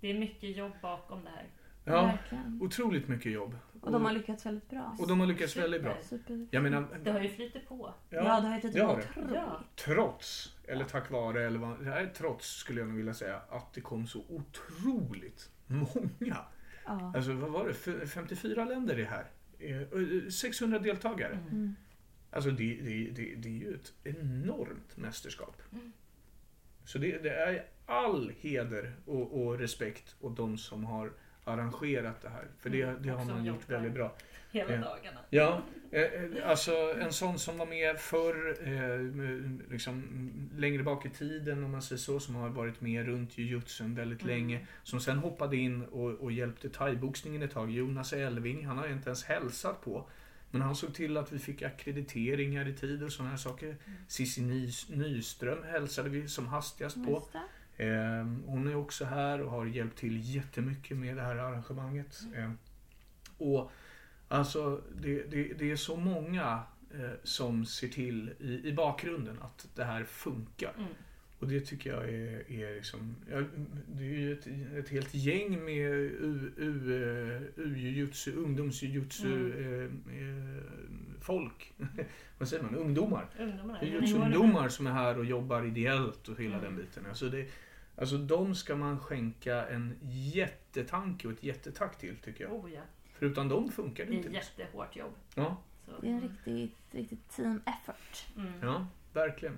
[0.00, 1.46] Det är mycket jobb bakom det här.
[1.84, 2.58] Ja, Verkligen.
[2.62, 3.56] otroligt mycket jobb.
[3.84, 4.96] Och de har lyckats väldigt bra.
[4.98, 5.96] och de har lyckats väldigt bra.
[6.02, 6.46] Super.
[6.50, 7.94] Jag menar, Det har ju flutit på.
[8.10, 8.86] Ja, det har ju det lite det.
[8.86, 9.34] otroligt.
[9.34, 9.60] Ja.
[9.76, 13.80] Trots, eller tack vare, eller vad, nej, trots skulle jag nog vilja säga, att det
[13.80, 16.38] kom så otroligt många.
[16.86, 17.12] Ja.
[17.16, 19.26] Alltså vad var det, F- 54 länder är här.
[19.58, 21.38] Eh, 600 deltagare.
[21.50, 21.74] Mm.
[22.30, 25.62] Alltså det, det, det, det är ju ett enormt mästerskap.
[25.72, 25.92] Mm.
[26.84, 31.12] Så det, det är all heder och, och respekt åt de som har
[31.44, 32.44] arrangerat det här.
[32.60, 34.14] För det, Mm, det har man gjort väldigt bra.
[34.52, 34.80] Hela Ja.
[34.80, 35.20] dagarna.
[35.30, 41.06] Ja, eh, eh, alltså en sån som var med förr, eh, liksom mm, längre bak
[41.06, 44.34] i tiden om man säger så, som har varit med runt jujutsun väldigt Mm.
[44.36, 44.66] länge.
[44.82, 47.70] Som sen hoppade in och, och hjälpte thaiboxningen ett tag.
[47.70, 50.06] Jonas Elving, han har inte ens hälsat på.
[50.50, 53.66] Men han såg till att vi fick akkrediteringar i tid och sådana här saker.
[53.66, 53.78] Mm.
[54.08, 57.28] Cissi Nys- Nyström hälsade vi som hastigast på.
[57.76, 57.84] Just det.
[57.84, 62.20] Eh, hon är också här och har hjälpt till jättemycket med det här arrangemanget.
[62.34, 62.50] Eh,
[63.38, 63.70] och
[64.28, 66.62] alltså det, det, det är så många
[66.94, 70.72] eh, som ser till i, i bakgrunden att det här funkar.
[70.78, 70.88] Mm.
[71.38, 73.42] Och det tycker jag är, är liksom, ja,
[73.86, 74.46] det är ju ett,
[74.78, 79.84] ett helt gäng med u, u, eh, u-jujutsu, ungdomsjujutsu eh,
[80.18, 80.62] eh,
[81.24, 81.72] folk.
[82.38, 82.74] Vad säger man?
[82.74, 83.26] Ungdomar.
[83.82, 86.64] Jujutsu-ungdomar som är här och jobbar ideellt och hela Mm.
[86.64, 87.06] den biten.
[87.08, 87.46] Alltså, det,
[87.96, 92.52] alltså de ska man skänka en jättetanke och ett jättetack till tycker jag.
[92.52, 92.80] Oh ja.
[93.18, 94.28] För utan dem funkar det Det inte.
[94.28, 95.12] är jättehårt jobb.
[95.34, 95.56] Ja,
[95.86, 95.92] Så.
[96.00, 98.26] Det är en riktigt, riktigt team effort.
[98.36, 98.52] Mm.
[98.62, 99.56] ja, verkligen.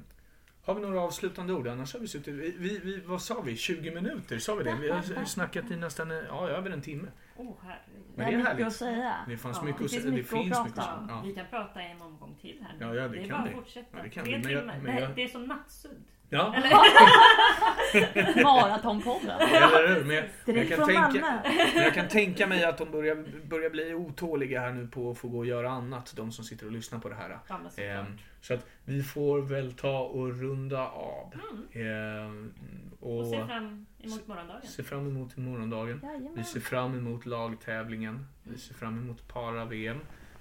[0.62, 1.66] Har vi några avslutande ord?
[1.68, 3.56] Annars har vi suttit, vi, vi, vi, vad sa vi?
[3.56, 4.38] 20 minuter?
[4.38, 4.76] Sa vi det?
[4.80, 7.08] Vi har snackat i nästan ja, över en timme.
[7.39, 8.03] Oh, herregud.
[8.16, 8.66] Det Men är det är mycket härligt.
[8.66, 9.14] att säga.
[9.28, 10.11] Det fanns Ja, mycket det att finns säga.
[10.11, 11.16] Det mycket att finns prata mycket att Ja, säga.
[11.16, 11.22] Ja.
[11.26, 12.84] Vi kan prata en omgång till här nu.
[12.87, 13.49] Ja, ja, det det är kan bara vi.
[13.51, 13.97] att fortsätta.
[13.97, 16.05] Ja, det kan vi, men jag- men det, jag- det är som nattsudd.
[16.28, 16.55] Ja,
[18.43, 19.41] Maratonpodden.
[19.41, 20.05] eller hur?
[20.05, 21.41] Men jag, jag, Direkt kan från tänka,
[21.74, 25.18] men jag kan tänka mig att de börjar, börjar bli otåliga här nu på att
[25.18, 26.12] få gå och göra annat.
[26.16, 27.38] De som sitter och lyssnar på det här.
[27.49, 27.87] Ja, men.
[27.88, 31.34] Ehm, så att vi får väl ta och runda av.
[31.72, 31.87] Mm.
[32.26, 32.53] Ehm,
[33.00, 34.66] Och och se fram emot morgondagen.
[34.68, 36.00] se fram emot morgondagen.
[36.00, 36.45] Vi Jajamän.
[36.45, 38.26] ser fram emot lagtävlingen.
[38.42, 39.99] Vi ser fram emot para-VM.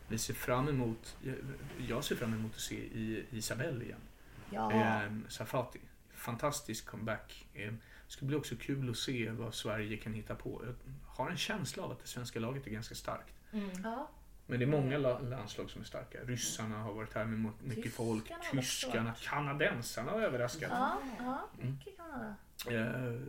[0.08, 1.18] Vi ser fram emot,
[1.88, 4.00] jag ser fram emot att se i Isabelle igen.
[4.50, 4.72] Ja.
[4.72, 5.80] Ehm, Safati.
[6.14, 7.48] Fantastisk comeback.
[7.54, 7.78] Ehm,
[8.08, 10.62] det ska bli också kul att se vad Sverige kan hitta på.
[10.66, 10.76] Jag
[11.08, 13.34] har en känsla av att det svenska laget är ganska starkt.
[13.54, 13.70] Mm.
[13.84, 14.10] ja.
[14.48, 16.18] Men det är många la- landslag som är starka.
[16.24, 18.32] Ryssarna har varit här med mycket Tyskarna folk.
[18.52, 20.70] Tyskarna, kanadensarna har överraskat.
[20.72, 21.50] Ja, ja.
[21.62, 21.72] Mm.
[21.74, 22.36] Mycket Kanada.
[22.72, 23.20] Eh,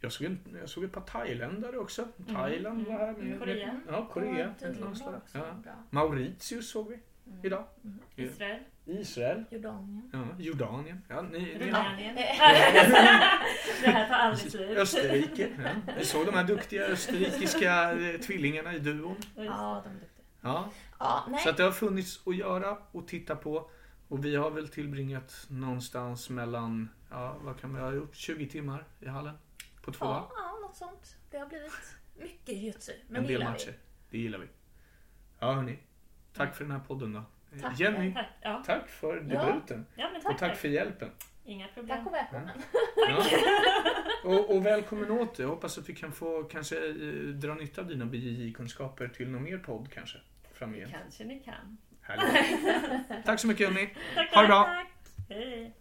[0.00, 2.08] jag, såg en, jag såg ett par thailändare också.
[2.26, 3.26] Thailand var här med.
[3.26, 3.38] Mm.
[3.38, 3.72] Korea.
[3.72, 4.54] med ja, Korea.
[4.60, 5.74] Ja, också Ja.
[5.90, 7.06] Mauritius såg vi Mm.
[7.42, 7.64] Idag.
[8.16, 8.60] Israel.
[8.86, 9.44] Israel.
[9.50, 10.10] Jordanien.
[10.12, 11.02] Ja, Jordanien.
[11.08, 12.14] Ja, ni, ni, Rumänien.
[13.84, 14.78] det här tar aldrig slut.
[14.78, 15.48] Österrike.
[15.86, 15.92] Ja.
[15.98, 19.16] Vi såg de här duktiga österrikiska eh, tvillingarna i duon.
[19.36, 20.24] Ja, de är duktiga.
[20.40, 20.70] Ja.
[20.98, 21.40] Ja, nej.
[21.40, 23.70] Så att det har funnits att göra och titta på.
[24.08, 28.84] Och vi har väl tillbringat någonstans mellan, ja vad kan vi ha gjort, 20 timmar
[29.00, 29.34] i hallen?
[29.82, 30.16] På två dagar?
[30.20, 31.16] Ja, ja, något sånt.
[31.30, 31.72] Det har blivit
[32.16, 32.92] mycket jutsu.
[33.08, 33.74] Men En det del gillar matcher.
[34.10, 34.46] Det gillar vi.
[35.38, 35.78] Ja hörni.
[36.36, 37.22] Tack för den här podden då.
[37.60, 37.80] Tack.
[37.80, 38.26] Jenny, Tack.
[38.42, 38.62] Ja.
[38.66, 39.86] tack för debuten.
[39.96, 40.38] ja, men Och tack.
[40.38, 41.10] tack för hjälpen.
[41.44, 41.96] Inga problem.
[41.98, 42.50] Tack och välkommen.
[43.08, 43.24] Ja.
[44.24, 45.42] Och, och välkommen åter.
[45.44, 46.92] Jag hoppas att vi kan få kanske eh,
[47.34, 50.18] dra nytta av dina BJJ-kunskaper till någon mer podd kanske
[50.52, 50.92] framgent.
[50.92, 51.78] Kanske ni kan.
[52.02, 53.24] Härligt.
[53.26, 53.94] Tack så mycket Unni.
[54.14, 54.64] Tack, Ha det bra.
[54.64, 54.88] tack.
[55.28, 55.72] Hej.